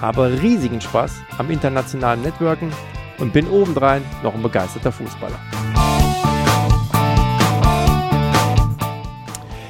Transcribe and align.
habe 0.00 0.40
riesigen 0.42 0.80
Spaß 0.80 1.22
am 1.38 1.50
internationalen 1.50 2.22
Networken 2.22 2.70
und 3.18 3.32
bin 3.32 3.48
obendrein 3.48 4.02
noch 4.22 4.34
ein 4.34 4.42
begeisterter 4.42 4.92
Fußballer. 4.92 5.38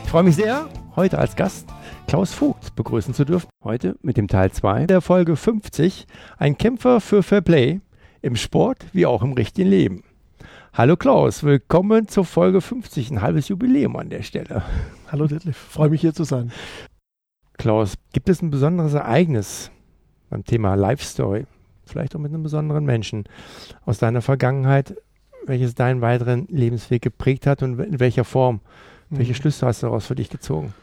Ich 0.05 0.11
freue 0.11 0.23
mich 0.23 0.37
sehr, 0.37 0.69
heute 0.97 1.19
als 1.19 1.37
Gast 1.37 1.69
Klaus 2.07 2.33
Vogt 2.33 2.77
begrüßen 2.77 3.15
zu 3.15 3.25
dürfen. 3.25 3.49
Heute 3.63 3.97
mit 4.03 4.17
dem 4.17 4.29
Teil 4.29 4.53
2 4.53 4.87
der 4.87 5.01
Folge 5.01 5.37
50, 5.37 6.07
ein 6.39 6.57
Kämpfer 6.57 7.01
für 7.01 7.23
Fair 7.23 7.41
Play 7.41 7.81
im 8.23 8.37
Sport 8.37 8.87
wie 8.93 9.07
auch 9.07 9.23
im 9.23 9.33
richtigen 9.33 9.69
Leben. 9.69 10.05
Hallo 10.73 10.97
Klaus, 10.97 11.45
willkommen 11.45 12.09
zur 12.09 12.25
Folge 12.25 12.61
50, 12.61 13.11
ein 13.11 13.23
halbes 13.23 13.49
Jubiläum 13.49 13.97
an 13.97 14.11
der 14.11 14.23
Stelle. 14.23 14.63
Hallo 15.11 15.27
Detlef, 15.27 15.57
freue 15.57 15.91
mich 15.91 16.01
hier 16.01 16.15
zu 16.15 16.25
sein. 16.25 16.53
Klaus, 17.59 17.95
gibt 18.13 18.29
es 18.29 18.43
ein 18.43 18.51
besonderes 18.51 18.95
Ereignis, 18.95 19.71
beim 20.35 20.45
Thema 20.45 20.75
Life 20.75 21.05
Story, 21.05 21.47
vielleicht 21.87 22.17
auch 22.17 22.21
mit 22.21 22.33
einem 22.33 22.43
besonderen 22.43 22.85
Menschen 22.85 23.25
aus 23.87 23.99
deiner 23.99 24.21
Vergangenheit, 24.21 24.97
welches 25.47 25.77
deinen 25.77 26.01
weiteren 26.01 26.49
Lebensweg 26.49 27.03
geprägt 27.03 27.47
hat 27.47 27.63
und 27.63 27.79
in 27.79 28.01
welcher 28.01 28.25
Form. 28.25 28.61
Welche 29.11 29.31
mhm. 29.31 29.37
Schlüsse 29.37 29.65
hast 29.65 29.83
du 29.83 29.87
daraus 29.87 30.07
für 30.07 30.17
dich 30.17 30.31
gezogen? 30.31 30.75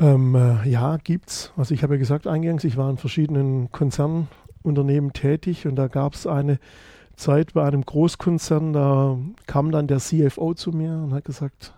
Ähm, 0.00 0.34
äh, 0.34 0.66
ja, 0.66 0.96
gibt's. 0.96 1.52
Also 1.58 1.74
ich 1.74 1.82
habe 1.82 1.94
ja 1.94 1.98
gesagt 1.98 2.26
eingangs, 2.26 2.64
ich 2.64 2.78
war 2.78 2.88
in 2.88 2.96
verschiedenen 2.96 3.70
Konzernunternehmen 3.72 5.12
tätig 5.12 5.66
und 5.66 5.76
da 5.76 5.88
gab 5.88 6.14
es 6.14 6.26
eine 6.26 6.58
Zeit 7.14 7.52
bei 7.52 7.66
einem 7.66 7.84
Großkonzern, 7.84 8.72
da 8.72 9.18
kam 9.46 9.70
dann 9.70 9.86
der 9.86 9.98
CFO 9.98 10.54
zu 10.54 10.70
mir 10.70 10.92
und 10.92 11.12
hat 11.12 11.26
gesagt, 11.26 11.74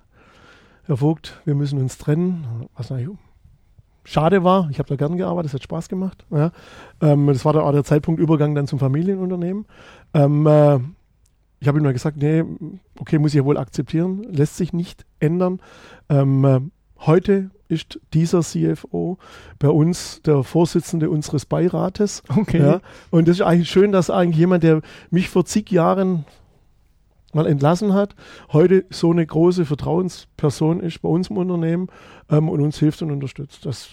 Herr 0.84 0.98
Vogt, 0.98 1.40
wir 1.44 1.56
müssen 1.56 1.80
uns 1.80 1.98
trennen. 1.98 2.68
Was 2.76 2.92
eigentlich 2.92 3.08
schade 4.04 4.44
war. 4.44 4.68
Ich 4.70 4.78
habe 4.78 4.88
da 4.88 4.96
gern 4.96 5.16
gearbeitet, 5.16 5.50
es 5.50 5.54
hat 5.54 5.62
Spaß 5.62 5.88
gemacht. 5.88 6.24
Ja. 6.30 6.52
Ähm, 7.00 7.26
das 7.26 7.44
war 7.44 7.54
auch 7.62 7.72
der 7.72 7.84
Zeitpunkt 7.84 8.20
Übergang 8.20 8.54
dann 8.54 8.66
zum 8.66 8.78
Familienunternehmen. 8.78 9.66
Ähm, 10.14 10.46
äh, 10.46 10.78
ich 11.60 11.68
habe 11.68 11.78
ihm 11.78 11.82
nur 11.82 11.92
gesagt, 11.92 12.16
nee, 12.16 12.42
okay, 12.98 13.18
muss 13.18 13.32
ich 13.32 13.38
ja 13.38 13.44
wohl 13.44 13.58
akzeptieren, 13.58 14.22
lässt 14.24 14.56
sich 14.56 14.72
nicht 14.72 15.04
ändern. 15.18 15.60
Ähm, 16.08 16.44
äh, 16.44 16.60
heute 17.00 17.50
ist 17.68 18.00
dieser 18.14 18.40
CFO 18.40 19.18
bei 19.58 19.68
uns 19.68 20.22
der 20.22 20.42
Vorsitzende 20.42 21.10
unseres 21.10 21.46
Beirates. 21.46 22.22
Okay. 22.36 22.60
Ja, 22.60 22.80
und 23.10 23.28
das 23.28 23.36
ist 23.36 23.42
eigentlich 23.42 23.70
schön, 23.70 23.92
dass 23.92 24.10
eigentlich 24.10 24.38
jemand, 24.38 24.64
der 24.64 24.80
mich 25.10 25.28
vor 25.28 25.44
zig 25.44 25.70
Jahren 25.70 26.24
mal 27.34 27.46
entlassen 27.46 27.94
hat, 27.94 28.14
heute 28.52 28.84
so 28.90 29.10
eine 29.10 29.26
große 29.26 29.64
Vertrauensperson 29.64 30.80
ist 30.80 31.02
bei 31.02 31.08
uns 31.08 31.28
im 31.28 31.36
Unternehmen 31.36 31.88
ähm, 32.30 32.48
und 32.48 32.60
uns 32.60 32.78
hilft 32.78 33.02
und 33.02 33.10
unterstützt. 33.10 33.66
Das 33.66 33.90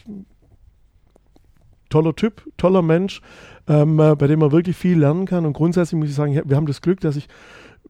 toller 1.90 2.16
Typ, 2.16 2.44
toller 2.58 2.82
Mensch, 2.82 3.22
ähm, 3.68 4.00
äh, 4.00 4.16
bei 4.16 4.28
dem 4.28 4.40
man 4.40 4.52
wirklich 4.52 4.76
viel 4.76 5.00
lernen 5.00 5.26
kann. 5.26 5.46
Und 5.46 5.54
grundsätzlich 5.54 5.98
muss 5.98 6.10
ich 6.10 6.16
sagen, 6.16 6.42
wir 6.44 6.56
haben 6.56 6.66
das 6.66 6.82
Glück, 6.82 7.00
dass 7.02 7.16
ich 7.16 7.28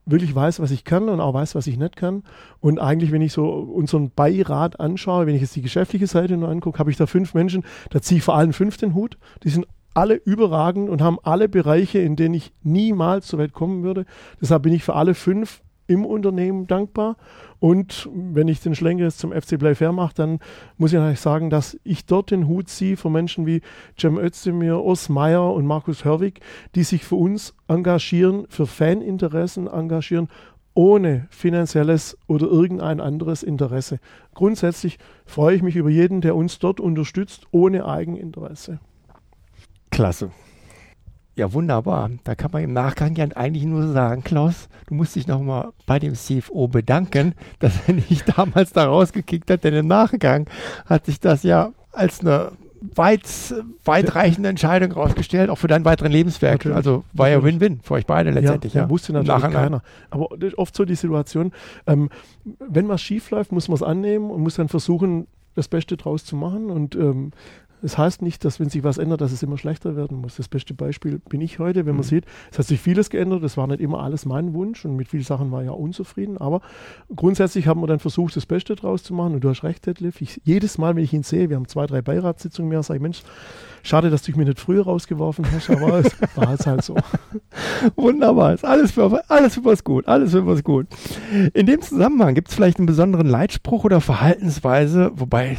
wirklich 0.06 0.34
weiß, 0.34 0.60
was 0.60 0.72
ich 0.72 0.84
kann 0.84 1.10
und 1.10 1.20
auch 1.20 1.34
weiß, 1.34 1.56
was 1.56 1.68
ich 1.68 1.78
nicht 1.78 1.96
kann. 1.96 2.24
Und 2.60 2.80
eigentlich, 2.80 3.12
wenn 3.12 3.22
ich 3.22 3.34
so 3.34 3.50
unseren 3.50 4.12
Beirat 4.12 4.80
anschaue, 4.80 5.28
wenn 5.28 5.36
ich 5.36 5.42
jetzt 5.42 5.56
die 5.56 5.62
geschäftliche 5.62 6.08
Seite 6.08 6.38
nur 6.38 6.50
angucke, 6.50 6.80
habe 6.80 6.92
ich 6.92 6.98
da 6.98 7.06
fünf 7.06 7.34
Menschen, 7.34 7.64
da 7.90 8.02
ziehe 8.02 8.20
ich 8.20 8.24
vor 8.24 8.36
allem 8.36 8.54
fünf 8.54 8.78
den 8.78 8.94
Hut. 8.94 9.18
Die 9.44 9.50
sind 9.50 9.68
alle 9.94 10.16
überragend 10.16 10.90
und 10.90 11.02
haben 11.02 11.18
alle 11.24 11.50
Bereiche, 11.50 12.00
in 12.00 12.16
denen 12.16 12.36
ich 12.36 12.54
niemals 12.64 13.28
so 13.28 13.38
weit 13.38 13.54
kommen 13.54 13.84
würde. 13.84 14.06
Deshalb 14.42 14.64
bin 14.64 14.74
ich 14.74 14.84
für 14.84 14.96
alle 14.96 15.14
fünf 15.14 15.62
im 15.88 16.06
Unternehmen 16.06 16.68
dankbar. 16.68 17.16
Und 17.60 18.08
wenn 18.14 18.48
ich 18.48 18.60
den 18.60 18.76
Schlenker 18.76 19.06
jetzt 19.06 19.20
zum 19.20 19.32
FC 19.32 19.58
Bleifair 19.58 19.92
mache, 19.92 20.14
dann 20.14 20.40
muss 20.78 20.92
ich 20.92 21.00
natürlich 21.00 21.22
sagen, 21.22 21.50
dass 21.50 21.80
ich 21.84 22.06
dort 22.06 22.30
den 22.30 22.48
Hut 22.48 22.70
ziehe 22.70 22.98
von 22.98 23.12
Menschen 23.12 23.48
wie 23.48 23.62
Cem 24.00 24.18
Özdemir, 24.18 24.84
Urs 24.84 25.10
Meier 25.10 25.54
und 25.54 25.66
Markus 25.66 26.06
Hörwig, 26.06 26.42
die 26.76 26.84
sich 26.84 27.04
für 27.04 27.16
uns 27.16 27.56
engagieren, 27.68 28.46
für 28.50 28.68
Faninteressen 28.68 29.68
engagieren, 29.68 30.28
ohne 30.76 31.26
finanzielles 31.32 32.16
oder 32.28 32.46
irgendein 32.46 33.02
anderes 33.02 33.42
Interesse. 33.42 34.00
Grundsätzlich 34.36 35.00
freue 35.26 35.56
ich 35.56 35.64
mich 35.64 35.76
über 35.76 35.90
jeden, 35.90 36.22
der 36.22 36.36
uns 36.36 36.60
dort 36.60 36.80
unterstützt, 36.80 37.48
ohne 37.50 37.88
Eigeninteresse. 37.88 38.80
Klasse. 39.98 40.30
Ja, 41.36 41.54
wunderbar. 41.54 42.12
Da 42.24 42.36
kann 42.36 42.52
man 42.52 42.62
im 42.62 42.72
Nachgang 42.72 43.16
ja 43.16 43.26
eigentlich 43.34 43.66
nur 43.66 43.88
sagen, 43.88 44.24
Klaus, 44.24 44.70
du 44.86 44.94
musst 44.94 45.16
dich 45.16 45.26
nochmal 45.26 45.70
bei 45.88 45.98
dem 45.98 46.14
CFO 46.14 46.68
bedanken, 46.68 47.34
dass 47.60 47.74
er 47.88 47.96
nicht 47.96 48.38
damals 48.38 48.74
da 48.74 48.86
rausgekickt 48.86 49.50
hat, 49.50 49.64
denn 49.64 49.74
im 49.74 49.88
Nachgang 49.88 50.48
hat 50.86 51.08
sich 51.08 51.20
das 51.20 51.42
ja 51.42 51.72
als 51.94 52.20
eine 52.20 52.52
weit, 52.94 53.24
weitreichende 53.86 54.50
Entscheidung 54.50 54.92
rausgestellt, 54.92 55.50
auch 55.50 55.58
für 55.58 55.68
deinen 55.68 55.84
weiteren 55.84 56.12
Lebenswerk. 56.12 56.60
Natürlich. 56.60 56.78
Also 56.78 57.04
war 57.14 57.30
ja 57.30 57.44
Win-Win 57.44 57.80
für 57.82 57.96
euch 57.96 58.06
beide 58.06 58.30
letztendlich. 58.30 58.76
Ja, 58.76 58.84
ja. 58.84 58.90
wusste 58.92 59.14
natürlich 59.14 59.42
keiner. 59.52 59.82
Aber 60.12 60.30
oft 60.58 60.76
so 60.76 60.86
die 60.86 60.94
Situation, 60.94 61.54
ähm, 61.88 62.12
wenn 62.60 62.88
was 62.88 63.02
schief 63.02 63.32
läuft, 63.32 63.52
muss 63.52 63.68
man 63.68 63.78
es 63.78 63.82
annehmen 63.82 64.30
und 64.30 64.42
muss 64.42 64.58
dann 64.58 64.70
versuchen, 64.70 65.26
das 65.56 65.68
Beste 65.68 65.98
draus 65.98 66.24
zu 66.24 66.36
machen. 66.36 66.70
Und 66.70 66.96
ähm, 66.96 67.32
es 67.82 67.98
heißt 67.98 68.22
nicht, 68.22 68.44
dass 68.44 68.60
wenn 68.60 68.70
sich 68.70 68.84
was 68.84 68.98
ändert, 68.98 69.22
dass 69.22 69.32
es 69.32 69.44
immer 69.44 69.58
schlechter 69.58 69.96
werden 69.96 70.18
muss. 70.18 70.38
Das 70.38 70.48
beste 70.48 70.74
Beispiel 70.74 71.20
bin 71.30 71.42
ich 71.42 71.60
heute, 71.60 71.86
wenn 71.86 71.96
man 71.96 72.06
mhm. 72.06 72.10
sieht, 72.10 72.26
es 72.52 72.58
hat 72.58 72.66
sich 72.66 72.80
vieles 72.80 73.10
geändert, 73.10 73.44
das 73.44 73.58
war 73.58 73.68
nicht 73.68 73.82
immer 73.82 74.02
alles 74.02 74.26
mein 74.26 74.54
Wunsch 74.54 74.84
und 74.86 74.96
mit 74.96 75.08
vielen 75.08 75.24
Sachen 75.24 75.52
war 75.52 75.62
ich 75.62 75.68
ja 75.68 75.74
unzufrieden, 75.74 76.38
aber 76.38 76.62
grundsätzlich 77.16 77.68
haben 77.68 77.82
wir 77.82 77.88
dann 77.88 78.00
versucht, 78.00 78.36
das 78.36 78.46
Beste 78.46 78.76
draus 78.76 79.04
zu 79.04 79.14
machen 79.14 79.36
und 79.36 79.44
du 79.44 79.50
hast 79.50 79.64
recht, 79.64 79.86
Detlef, 79.86 80.22
ich, 80.22 80.42
jedes 80.44 80.78
Mal, 80.78 80.96
wenn 80.96 81.04
ich 81.04 81.14
ihn 81.14 81.24
sehe, 81.24 81.50
wir 81.50 81.56
haben 81.56 81.68
zwei, 81.68 81.86
drei 81.86 82.02
Beiratssitzungen 82.02 82.70
mehr, 82.70 82.82
sage 82.84 82.98
ich, 82.98 83.02
Mensch, 83.02 83.22
schade, 83.84 84.10
dass 84.10 84.24
du 84.24 84.32
mich 84.36 84.48
nicht 84.48 84.60
früher 84.60 84.84
rausgeworfen 84.84 85.46
hast, 85.52 85.70
aber 85.70 86.00
es 86.00 86.12
war 86.36 86.54
es 86.54 86.66
halt 86.66 86.84
so. 86.84 86.96
Wunderbar, 87.96 88.54
ist 88.54 88.66
alles 88.66 88.92
für, 88.92 89.24
alles 89.30 89.56
für 89.56 89.66
was 89.66 89.84
gut, 89.84 90.08
alles 90.08 90.32
für 90.32 90.46
was 90.46 90.64
gut. 90.64 90.88
In 91.54 91.66
dem 91.66 91.82
Zusammenhang 91.82 92.36
gibt 92.36 92.50
es 92.50 92.56
vielleicht 92.56 92.78
einen 92.78 92.88
besonderen 92.88 93.28
Leitspruch 93.28 93.84
oder 93.84 94.02
Verhaltensweise, 94.02 95.12
wobei 95.16 95.58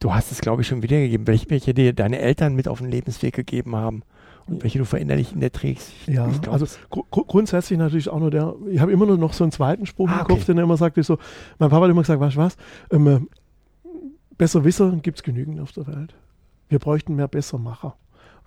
Du 0.00 0.14
hast 0.14 0.32
es, 0.32 0.40
glaube 0.40 0.62
ich, 0.62 0.68
schon 0.68 0.82
wiedergegeben, 0.82 1.26
welche, 1.26 1.48
welche 1.50 1.74
dir 1.74 1.92
deine 1.92 2.18
Eltern 2.18 2.54
mit 2.54 2.68
auf 2.68 2.78
den 2.78 2.90
Lebensweg 2.90 3.34
gegeben 3.34 3.76
haben 3.76 4.02
und 4.46 4.62
welche 4.62 4.78
du 4.78 4.86
verinnerlich 4.86 5.32
in 5.32 5.40
der 5.40 5.52
trägst. 5.52 5.92
Ja, 6.06 6.28
also 6.50 6.66
gr 6.88 7.02
grundsätzlich 7.10 7.78
natürlich 7.78 8.08
auch 8.08 8.18
nur 8.18 8.30
der, 8.30 8.54
ich 8.70 8.80
habe 8.80 8.92
immer 8.92 9.04
nur 9.04 9.18
noch 9.18 9.34
so 9.34 9.44
einen 9.44 9.52
zweiten 9.52 9.84
Spruch 9.84 10.08
ah, 10.08 10.20
im 10.20 10.26
Kopf, 10.26 10.46
den 10.46 10.56
er 10.56 10.64
immer 10.64 10.78
sagt, 10.78 11.02
so, 11.04 11.18
mein 11.58 11.68
Papa 11.68 11.84
hat 11.84 11.90
immer 11.90 12.00
gesagt, 12.00 12.18
weißt 12.18 12.36
du 12.36 12.40
was, 12.40 12.56
ähm, 12.90 13.06
äh, 13.06 13.20
besser 14.38 14.64
Wisser 14.64 14.90
gibt 15.02 15.18
es 15.18 15.22
genügend 15.22 15.60
auf 15.60 15.72
der 15.72 15.86
Welt. 15.86 16.14
Wir 16.70 16.78
bräuchten 16.78 17.14
mehr 17.14 17.28
Bessermacher. 17.28 17.94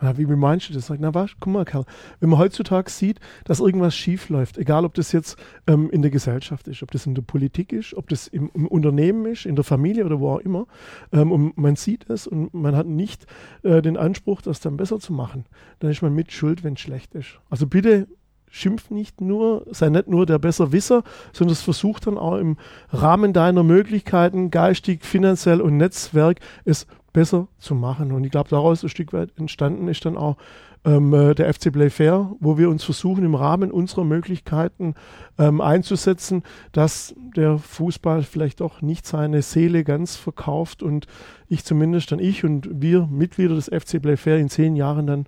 Ja, 0.04 0.18
wie 0.18 0.26
meinst 0.26 0.68
du 0.68 0.74
das? 0.74 0.88
Sag, 0.88 1.00
na 1.00 1.14
was, 1.14 1.32
guck 1.40 1.54
mal, 1.54 1.64
Karl, 1.64 1.86
wenn 2.20 2.30
man 2.30 2.38
heutzutage 2.38 2.92
sieht, 2.92 3.22
dass 3.46 3.62
irgendwas 3.62 3.96
schief 3.96 4.28
läuft, 4.28 4.58
egal 4.58 4.84
ob 4.84 4.94
das 4.96 5.14
jetzt 5.14 5.38
ähm, 5.66 5.90
in 5.92 6.02
der 6.02 6.12
Gesellschaft 6.12 6.68
ist, 6.68 6.84
ob 6.84 6.92
das 6.92 7.06
in 7.06 7.16
der 7.16 7.22
Politik 7.22 7.72
ist, 7.72 7.94
ob 7.94 8.10
das 8.10 8.28
im, 8.28 8.52
im 8.54 8.68
Unternehmen 8.68 9.26
ist, 9.26 9.46
in 9.46 9.56
der 9.56 9.64
Familie 9.64 10.06
oder 10.06 10.20
wo 10.20 10.32
auch 10.32 10.40
immer, 10.40 10.68
ähm, 11.14 11.32
und 11.32 11.58
man 11.58 11.78
sieht 11.78 12.10
es 12.10 12.28
und 12.28 12.54
man 12.54 12.76
hat 12.76 12.86
nicht 12.86 13.28
äh, 13.62 13.82
den 13.82 13.96
Anspruch, 13.96 14.42
das 14.42 14.60
dann 14.60 14.76
besser 14.76 15.00
zu 15.00 15.14
machen, 15.14 15.46
dann 15.80 15.90
ist 15.90 16.02
man 16.02 16.14
mit 16.14 16.34
schuld, 16.34 16.66
wenn 16.66 16.74
es 16.74 16.82
schlecht 16.82 17.16
ist. 17.16 17.40
Also 17.50 17.66
bitte 17.66 18.08
schimpf 18.50 18.90
nicht 18.90 19.22
nur, 19.22 19.66
sei 19.72 19.88
nicht 19.88 20.10
nur 20.10 20.26
der 20.26 20.38
Besserwisser, 20.38 21.04
sondern 21.32 21.54
es 21.54 21.62
versucht 21.62 22.08
dann 22.08 22.18
auch 22.18 22.38
im 22.38 22.58
Rahmen 22.90 23.32
deiner 23.32 23.64
Möglichkeiten, 23.64 24.52
geistig, 24.52 25.06
finanziell 25.06 25.62
und 25.62 25.78
Netzwerk, 25.78 26.40
es 26.66 26.88
besser 27.14 27.48
zu 27.60 27.76
machen. 27.76 28.12
Und 28.12 28.24
ich 28.24 28.32
glaube, 28.32 28.50
daraus 28.50 28.84
ein 28.84 28.90
Stück 28.90 29.14
weit 29.14 29.30
entstanden 29.38 29.88
ist 29.88 30.04
dann 30.06 30.18
auch 30.18 30.38
ähm, 30.86 31.14
äh, 31.14 31.34
der 31.34 31.54
FC 31.54 31.72
Play 31.72 31.90
Fair, 31.90 32.32
wo 32.40 32.58
wir 32.58 32.70
uns 32.70 32.84
versuchen, 32.84 33.24
im 33.24 33.36
Rahmen 33.36 33.72
unserer 33.72 34.04
Möglichkeiten 34.04 34.96
ähm, 35.38 35.62
einzusetzen, 35.62 36.44
dass 36.72 37.16
der 37.38 37.58
Fußball 37.58 38.24
vielleicht 38.24 38.60
doch 38.60 38.82
nicht 38.82 39.08
seine 39.08 39.42
Seele 39.42 39.84
ganz 39.84 40.16
verkauft 40.16 40.84
und 40.84 41.08
ich 41.48 41.64
zumindest 41.64 42.12
dann 42.12 42.20
ich 42.20 42.44
und 42.44 42.70
wir 42.74 43.08
Mitglieder 43.08 43.56
des 43.56 43.68
FC 43.68 44.02
Play 44.02 44.18
Fair 44.18 44.38
in 44.38 44.50
zehn 44.50 44.76
Jahren 44.76 45.08
dann 45.08 45.28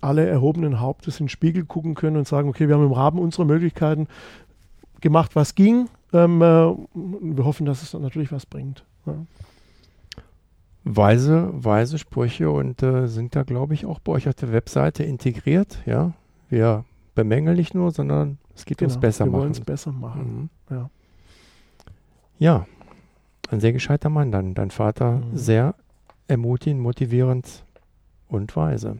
alle 0.00 0.26
erhobenen 0.26 0.80
Hauptes 0.80 1.20
in 1.20 1.26
den 1.26 1.30
Spiegel 1.30 1.64
gucken 1.64 1.94
können 1.94 2.16
und 2.16 2.28
sagen, 2.28 2.48
okay, 2.48 2.68
wir 2.68 2.74
haben 2.74 2.84
im 2.84 2.92
Rahmen 2.92 3.18
unserer 3.18 3.44
Möglichkeiten 3.44 4.08
gemacht, 5.00 5.36
was 5.36 5.54
ging. 5.54 5.88
Ähm, 6.12 6.42
äh, 6.42 6.74
wir 6.94 7.44
hoffen, 7.44 7.66
dass 7.66 7.82
es 7.82 7.92
dann 7.92 8.02
natürlich 8.02 8.32
was 8.32 8.46
bringt. 8.46 8.84
Ja. 9.06 9.14
Weise, 10.86 11.50
weise 11.52 11.98
Sprüche 11.98 12.50
und 12.50 12.82
äh, 12.82 13.08
sind 13.08 13.34
da, 13.34 13.42
glaube 13.42 13.74
ich, 13.74 13.84
auch 13.84 13.98
bei 13.98 14.12
euch 14.12 14.28
auf 14.28 14.34
der 14.34 14.52
Webseite 14.52 15.02
integriert. 15.02 15.82
Ja, 15.84 16.12
wir 16.48 16.84
bemängeln 17.14 17.56
nicht 17.56 17.74
nur, 17.74 17.90
sondern 17.90 18.38
es 18.54 18.64
geht 18.64 18.78
genau, 18.78 18.92
uns 18.92 19.00
besser 19.00 19.24
wir 19.24 19.32
machen. 19.32 19.38
Wir 19.38 19.42
wollen 19.42 19.52
es 19.52 19.60
besser 19.60 19.92
machen. 19.92 20.50
Mhm. 20.70 20.74
Ja. 20.74 20.90
ja, 22.38 22.66
ein 23.50 23.60
sehr 23.60 23.72
gescheiter 23.72 24.08
Mann 24.08 24.30
dann. 24.30 24.54
Dein 24.54 24.70
Vater 24.70 25.16
mhm. 25.16 25.36
sehr 25.36 25.74
ermutigend, 26.28 26.80
motivierend 26.80 27.64
und 28.28 28.54
weise. 28.56 28.98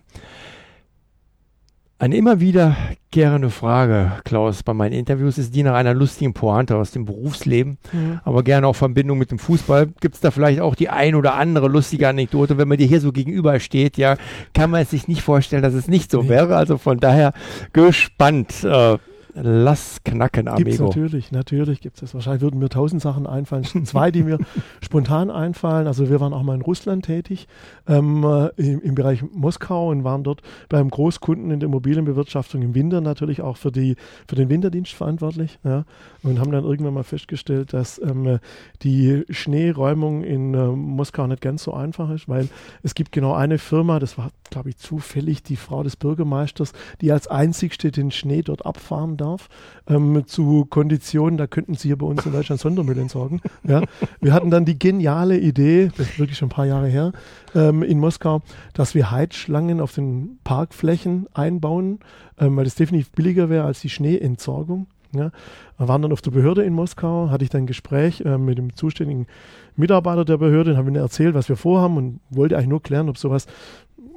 Eine 1.98 2.16
immer 2.18 2.40
wiederkehrende 2.40 3.48
Frage, 3.48 4.12
Klaus, 4.24 4.62
bei 4.62 4.74
meinen 4.74 4.92
Interviews 4.92 5.38
ist 5.38 5.54
die 5.54 5.62
nach 5.62 5.72
einer 5.72 5.94
lustigen 5.94 6.34
Pointe 6.34 6.76
aus 6.76 6.90
dem 6.90 7.06
Berufsleben, 7.06 7.78
mhm. 7.90 8.20
aber 8.22 8.42
gerne 8.42 8.66
auch 8.66 8.76
Verbindung 8.76 9.16
mit 9.16 9.30
dem 9.30 9.38
Fußball. 9.38 9.86
Gibt 10.00 10.14
es 10.14 10.20
da 10.20 10.30
vielleicht 10.30 10.60
auch 10.60 10.74
die 10.74 10.90
ein 10.90 11.14
oder 11.14 11.36
andere 11.36 11.68
lustige 11.68 12.06
Anekdote? 12.06 12.58
Wenn 12.58 12.68
man 12.68 12.76
dir 12.76 12.86
hier 12.86 13.00
so 13.00 13.12
gegenübersteht, 13.12 13.96
ja, 13.96 14.18
kann 14.52 14.70
man 14.70 14.82
es 14.82 14.90
sich 14.90 15.08
nicht 15.08 15.22
vorstellen, 15.22 15.62
dass 15.62 15.72
es 15.72 15.88
nicht 15.88 16.10
so 16.10 16.20
nee. 16.22 16.28
wäre. 16.28 16.56
Also 16.56 16.76
von 16.76 17.00
daher 17.00 17.32
gespannt. 17.72 18.62
Äh, 18.62 18.98
Lass 19.38 20.02
knacken, 20.02 20.48
Amigo. 20.48 20.64
Gibt's 20.64 20.80
natürlich, 20.80 21.30
natürlich 21.30 21.80
gibt 21.82 22.00
es. 22.02 22.14
Wahrscheinlich 22.14 22.40
würden 22.40 22.58
mir 22.58 22.70
tausend 22.70 23.02
Sachen 23.02 23.26
einfallen. 23.26 23.64
Zwei, 23.84 24.10
die 24.10 24.22
mir 24.22 24.38
spontan 24.82 25.30
einfallen. 25.30 25.86
Also 25.86 26.08
wir 26.08 26.20
waren 26.20 26.32
auch 26.32 26.42
mal 26.42 26.54
in 26.54 26.62
Russland 26.62 27.04
tätig, 27.04 27.46
ähm, 27.86 28.24
äh, 28.24 28.48
im, 28.56 28.80
im, 28.80 28.94
Bereich 28.94 29.22
Moskau 29.34 29.90
und 29.90 30.04
waren 30.04 30.24
dort 30.24 30.40
beim 30.70 30.88
Großkunden 30.88 31.50
in 31.50 31.60
der 31.60 31.68
Immobilienbewirtschaftung 31.68 32.62
im 32.62 32.74
Winter 32.74 33.02
natürlich 33.02 33.42
auch 33.42 33.58
für, 33.58 33.70
die, 33.70 33.96
für 34.26 34.36
den 34.36 34.48
Winterdienst 34.48 34.94
verantwortlich. 34.94 35.58
Ja, 35.64 35.84
und 36.22 36.40
haben 36.40 36.50
dann 36.50 36.64
irgendwann 36.64 36.94
mal 36.94 37.04
festgestellt, 37.04 37.74
dass 37.74 38.00
ähm, 38.02 38.38
die 38.82 39.24
Schneeräumung 39.28 40.24
in 40.24 40.54
äh, 40.54 40.66
Moskau 40.68 41.26
nicht 41.26 41.42
ganz 41.42 41.62
so 41.62 41.74
einfach 41.74 42.08
ist, 42.08 42.26
weil 42.26 42.48
es 42.82 42.94
gibt 42.94 43.12
genau 43.12 43.34
eine 43.34 43.58
Firma, 43.58 43.98
das 43.98 44.16
war, 44.16 44.30
glaube 44.48 44.70
ich, 44.70 44.78
zufällig 44.78 45.42
die 45.42 45.56
Frau 45.56 45.82
des 45.82 45.96
Bürgermeisters, 45.96 46.72
die 47.02 47.12
als 47.12 47.26
einzigste 47.26 47.90
den 47.90 48.10
Schnee 48.10 48.40
dort 48.40 48.64
abfahren 48.64 49.18
darf 49.18 49.25
darf, 49.26 49.48
ähm, 49.88 50.24
zu 50.26 50.66
Konditionen, 50.66 51.36
da 51.36 51.46
könnten 51.46 51.74
Sie 51.74 51.88
hier 51.88 51.98
bei 51.98 52.06
uns 52.06 52.24
in 52.24 52.32
Deutschland 52.32 52.60
Sondermüll 52.60 52.98
entsorgen. 52.98 53.40
Ja. 53.66 53.82
Wir 54.20 54.32
hatten 54.32 54.50
dann 54.50 54.64
die 54.64 54.78
geniale 54.78 55.38
Idee, 55.38 55.90
das 55.96 56.08
ist 56.08 56.18
wirklich 56.20 56.38
schon 56.38 56.46
ein 56.46 56.50
paar 56.50 56.66
Jahre 56.66 56.86
her, 56.86 57.12
ähm, 57.54 57.82
in 57.82 57.98
Moskau, 57.98 58.42
dass 58.74 58.94
wir 58.94 59.10
Heizschlangen 59.10 59.80
auf 59.80 59.92
den 59.92 60.38
Parkflächen 60.44 61.26
einbauen, 61.34 61.98
ähm, 62.38 62.56
weil 62.56 62.64
das 62.64 62.76
definitiv 62.76 63.10
billiger 63.10 63.48
wäre 63.50 63.64
als 63.64 63.80
die 63.80 63.88
Schneeentsorgung. 63.88 64.86
Ja. 65.12 65.30
Wir 65.78 65.88
waren 65.88 66.02
dann 66.02 66.12
auf 66.12 66.22
der 66.22 66.30
Behörde 66.30 66.62
in 66.62 66.74
Moskau, 66.74 67.30
hatte 67.30 67.44
ich 67.44 67.50
dann 67.50 67.62
ein 67.62 67.66
Gespräch 67.66 68.20
äh, 68.20 68.38
mit 68.38 68.58
dem 68.58 68.76
zuständigen 68.76 69.26
Mitarbeiter 69.74 70.24
der 70.24 70.38
Behörde 70.38 70.72
und 70.72 70.76
habe 70.76 70.88
ihnen 70.88 71.02
erzählt, 71.02 71.34
was 71.34 71.48
wir 71.48 71.56
vorhaben 71.56 71.96
und 71.96 72.20
wollte 72.30 72.56
eigentlich 72.56 72.68
nur 72.68 72.82
klären, 72.82 73.08
ob 73.08 73.18
sowas 73.18 73.46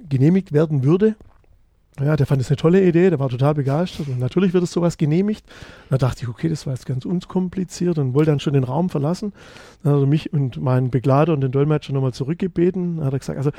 genehmigt 0.07 0.51
werden 0.53 0.83
würde. 0.83 1.15
Ja, 2.03 2.15
der 2.15 2.25
fand 2.25 2.41
es 2.41 2.49
eine 2.49 2.57
tolle 2.57 2.85
Idee, 2.85 3.09
der 3.09 3.19
war 3.19 3.29
total 3.29 3.53
begeistert 3.53 4.07
und 4.07 4.19
natürlich 4.19 4.53
wird 4.53 4.63
es 4.63 4.71
sowas 4.71 4.97
genehmigt. 4.97 5.45
Da 5.89 5.97
dachte 5.97 6.23
ich, 6.23 6.29
okay, 6.29 6.49
das 6.49 6.65
war 6.65 6.73
jetzt 6.73 6.85
ganz 6.85 7.05
unkompliziert 7.05 7.97
und 7.97 8.13
wollte 8.13 8.31
dann 8.31 8.39
schon 8.39 8.53
den 8.53 8.63
Raum 8.63 8.89
verlassen. 8.89 9.33
Dann 9.83 9.93
hat 9.93 10.01
er 10.01 10.07
mich 10.07 10.31
und 10.31 10.61
meinen 10.61 10.91
Begleiter 10.91 11.33
und 11.33 11.41
den 11.41 11.51
Dolmetscher 11.51 11.93
nochmal 11.93 12.13
zurückgebeten. 12.13 12.97
Dann 12.97 13.05
hat 13.05 13.13
er 13.13 13.19
gesagt, 13.19 13.37
also 13.37 13.51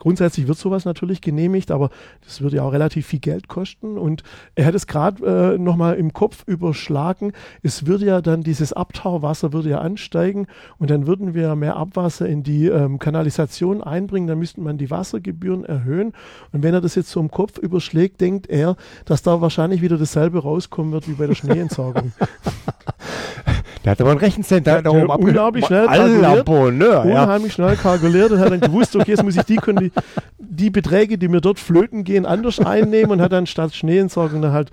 Grundsätzlich 0.00 0.48
wird 0.48 0.56
sowas 0.56 0.86
natürlich 0.86 1.20
genehmigt, 1.20 1.70
aber 1.70 1.90
das 2.24 2.40
würde 2.40 2.56
ja 2.56 2.62
auch 2.62 2.72
relativ 2.72 3.06
viel 3.06 3.20
Geld 3.20 3.48
kosten. 3.48 3.98
Und 3.98 4.22
er 4.54 4.64
hat 4.64 4.74
es 4.74 4.86
gerade 4.86 5.54
äh, 5.54 5.58
nochmal 5.58 5.96
im 5.96 6.14
Kopf 6.14 6.42
überschlagen. 6.46 7.32
Es 7.62 7.86
würde 7.86 8.06
ja 8.06 8.22
dann 8.22 8.42
dieses 8.42 8.72
Abtauwasser 8.72 9.52
würde 9.52 9.68
ja 9.68 9.78
ansteigen 9.78 10.46
und 10.78 10.90
dann 10.90 11.06
würden 11.06 11.34
wir 11.34 11.54
mehr 11.54 11.76
Abwasser 11.76 12.26
in 12.26 12.42
die 12.42 12.66
ähm, 12.66 12.98
Kanalisation 12.98 13.82
einbringen. 13.82 14.26
Dann 14.26 14.38
müsste 14.38 14.62
man 14.62 14.78
die 14.78 14.90
Wassergebühren 14.90 15.66
erhöhen. 15.66 16.14
Und 16.50 16.62
wenn 16.62 16.72
er 16.72 16.80
das 16.80 16.94
jetzt 16.94 17.10
so 17.10 17.20
im 17.20 17.30
Kopf 17.30 17.58
überschlägt, 17.58 18.22
denkt 18.22 18.48
er, 18.48 18.76
dass 19.04 19.20
da 19.22 19.42
wahrscheinlich 19.42 19.82
wieder 19.82 19.98
dasselbe 19.98 20.38
rauskommen 20.40 20.92
wird 20.92 21.08
wie 21.08 21.12
bei 21.12 21.26
der 21.26 21.34
Schneeentsorgung. 21.40 22.12
Der 23.84 23.92
hat 23.92 24.00
aber 24.00 24.10
ein 24.10 24.18
Rechencenter 24.18 24.82
da 24.82 24.90
oben 24.90 25.08
Unglaublich 25.08 25.64
schnell 25.64 25.86
kalkuliert. 25.86 26.48
Ja. 26.48 27.02
Unheimlich 27.02 27.52
schnell 27.52 27.76
kalkuliert 27.76 28.30
und 28.30 28.40
hat 28.40 28.52
dann 28.52 28.60
gewusst, 28.60 28.94
okay, 28.94 29.12
jetzt 29.12 29.22
muss 29.22 29.36
ich 29.36 29.42
die, 29.44 29.56
die, 29.56 29.92
die 30.38 30.70
Beträge, 30.70 31.16
die 31.16 31.28
mir 31.28 31.40
dort 31.40 31.58
flöten 31.58 32.04
gehen, 32.04 32.26
anders 32.26 32.60
einnehmen 32.60 33.12
und 33.12 33.20
hat 33.22 33.32
dann 33.32 33.46
statt 33.46 33.74
Schneeentsorgung 33.74 34.42
dann 34.42 34.52
halt 34.52 34.70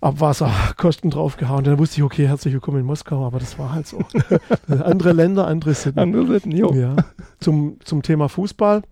Abwasserkosten 0.00 1.10
draufgehauen. 1.10 1.64
Dann 1.64 1.78
wusste 1.78 1.96
ich, 1.96 2.02
okay, 2.02 2.26
herzlich 2.26 2.54
willkommen 2.54 2.80
in 2.80 2.86
Moskau, 2.86 3.26
aber 3.26 3.38
das 3.38 3.58
war 3.58 3.72
halt 3.72 3.86
so. 3.86 3.98
andere 4.68 5.12
Länder, 5.12 5.46
andere 5.46 5.74
Sitten. 5.74 5.98
Andere 5.98 6.34
Sitten, 6.34 6.52
jo. 6.52 6.72
Ja. 6.72 6.96
Zum, 7.40 7.78
zum 7.84 8.02
Thema 8.02 8.28
Fußball. 8.28 8.82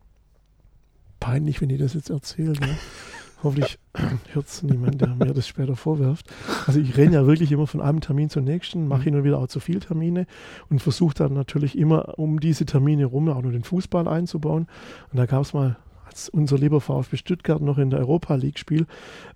Peinlich, 1.20 1.61
wenn 1.61 1.70
ich 1.70 1.79
das 1.79 1.94
jetzt 1.94 2.11
erzähle. 2.11 2.52
Ne? 2.52 2.76
Hoffentlich 3.43 3.79
hört 4.33 4.47
es 4.47 4.62
niemand, 4.62 5.00
der 5.00 5.15
mir 5.15 5.33
das 5.33 5.49
später 5.49 5.75
vorwirft. 5.75 6.33
Also 6.67 6.79
ich 6.79 6.97
renne 6.97 7.15
ja 7.15 7.27
wirklich 7.27 7.50
immer 7.50 7.67
von 7.67 7.81
einem 7.81 8.00
Termin 8.00 8.31
zum 8.31 8.44
nächsten, 8.44 8.87
mache 8.87 9.03
hin 9.03 9.17
und 9.17 9.25
wieder 9.25 9.39
auch 9.39 9.49
zu 9.49 9.59
viele 9.59 9.81
Termine 9.81 10.27
und 10.71 10.81
versuche 10.81 11.15
dann 11.15 11.33
natürlich 11.33 11.77
immer 11.77 12.19
um 12.19 12.39
diese 12.41 12.67
Termine 12.67 13.06
rum 13.06 13.29
auch 13.29 13.43
nur 13.43 13.53
den 13.53 13.65
Fußball 13.65 14.06
einzubauen. 14.06 14.69
Und 15.11 15.19
da 15.19 15.27
gab 15.27 15.43
es 15.43 15.55
mal, 15.55 15.77
als 16.06 16.29
unser 16.29 16.59
lieber 16.59 16.81
VfB 16.81 17.17
Stuttgart 17.17 17.61
noch 17.61 17.79
in 17.79 17.91
der 17.91 18.00
Europa 18.00 18.35
League 18.37 18.59
spiel, 18.59 18.87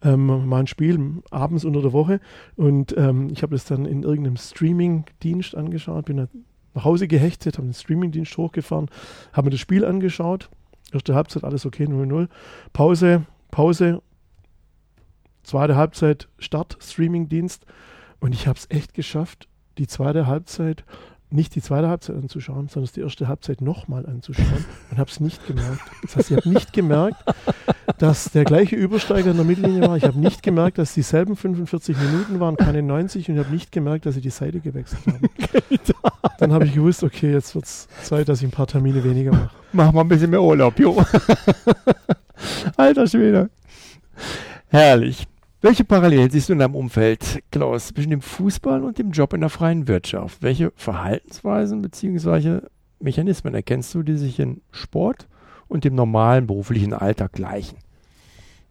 ähm, 0.02 0.46
mal 0.46 0.60
ein 0.60 0.66
Spiel 0.66 1.22
abends 1.30 1.64
unter 1.64 1.82
der 1.82 1.92
Woche 1.92 2.20
und 2.56 2.94
ähm, 2.96 3.28
ich 3.32 3.42
habe 3.42 3.54
das 3.54 3.64
dann 3.64 3.86
in 3.86 4.02
irgendeinem 4.02 4.36
Streaming-Dienst 4.36 5.56
angeschaut, 5.56 6.04
bin 6.04 6.18
dann 6.18 6.28
nach 6.74 6.84
Hause 6.84 7.08
gehechtet, 7.08 7.56
habe 7.56 7.66
den 7.66 7.74
Streaming-Dienst 7.74 8.36
hochgefahren, 8.36 8.88
habe 9.32 9.46
mir 9.46 9.50
das 9.52 9.60
Spiel 9.60 9.84
angeschaut. 9.84 10.50
Erste 10.92 11.14
Halbzeit, 11.14 11.42
alles 11.42 11.66
okay, 11.66 11.84
0-0. 11.84 12.28
Pause, 12.72 13.24
Pause, 13.56 14.02
zweite 15.42 15.76
Halbzeit 15.76 16.28
Start, 16.38 16.76
Streamingdienst. 16.78 17.64
Und 18.20 18.34
ich 18.34 18.46
habe 18.46 18.58
es 18.58 18.66
echt 18.68 18.92
geschafft, 18.92 19.48
die 19.78 19.86
zweite 19.86 20.26
Halbzeit, 20.26 20.84
nicht 21.30 21.54
die 21.54 21.62
zweite 21.62 21.88
Halbzeit 21.88 22.16
anzuschauen, 22.16 22.68
sondern 22.68 22.92
die 22.94 23.00
erste 23.00 23.28
Halbzeit 23.28 23.62
nochmal 23.62 24.04
anzuschauen 24.04 24.66
und 24.90 24.98
habe 24.98 25.10
es 25.10 25.20
nicht 25.20 25.46
gemerkt. 25.46 25.80
Das 26.02 26.16
heißt, 26.16 26.30
ich 26.32 26.36
habe 26.36 26.50
nicht 26.50 26.74
gemerkt, 26.74 27.16
dass 27.96 28.24
der 28.24 28.44
gleiche 28.44 28.76
Übersteiger 28.76 29.30
in 29.30 29.38
der 29.38 29.46
Mittellinie 29.46 29.88
war. 29.88 29.96
Ich 29.96 30.04
habe 30.04 30.18
nicht 30.20 30.42
gemerkt, 30.42 30.76
dass 30.76 30.92
dieselben 30.92 31.34
45 31.34 31.96
Minuten 31.96 32.40
waren, 32.40 32.58
keine 32.58 32.82
90 32.82 33.30
und 33.30 33.36
ich 33.36 33.42
habe 33.42 33.54
nicht 33.54 33.72
gemerkt, 33.72 34.04
dass 34.04 34.16
sie 34.16 34.20
die 34.20 34.28
Seite 34.28 34.60
gewechselt 34.60 35.00
haben. 35.06 35.30
Dann 36.38 36.52
habe 36.52 36.66
ich 36.66 36.74
gewusst, 36.74 37.02
okay, 37.02 37.32
jetzt 37.32 37.54
wird 37.54 37.64
es 37.64 37.88
Zeit, 38.02 38.28
dass 38.28 38.40
ich 38.40 38.48
ein 38.48 38.50
paar 38.50 38.66
Termine 38.66 39.02
weniger 39.02 39.30
mache. 39.32 39.56
Mach 39.72 39.92
mal 39.92 40.02
ein 40.02 40.08
bisschen 40.08 40.28
mehr 40.28 40.42
Urlaub, 40.42 40.78
jo. 40.78 41.02
Alter 42.76 43.06
Schwede. 43.06 43.50
Herrlich. 44.68 45.26
Welche 45.62 45.84
Parallelen 45.84 46.30
siehst 46.30 46.48
du 46.48 46.52
in 46.52 46.58
deinem 46.58 46.74
Umfeld, 46.74 47.42
Klaus, 47.50 47.88
zwischen 47.88 48.10
dem 48.10 48.20
Fußball 48.20 48.84
und 48.84 48.98
dem 48.98 49.10
Job 49.10 49.32
in 49.32 49.40
der 49.40 49.50
freien 49.50 49.88
Wirtschaft? 49.88 50.42
Welche 50.42 50.72
Verhaltensweisen 50.76 51.82
bzw. 51.82 52.60
Mechanismen 53.00 53.54
erkennst 53.54 53.94
du, 53.94 54.02
die 54.02 54.16
sich 54.16 54.38
in 54.38 54.60
Sport 54.70 55.26
und 55.66 55.84
dem 55.84 55.94
normalen 55.94 56.46
beruflichen 56.46 56.92
Alltag 56.92 57.32
gleichen? 57.32 57.78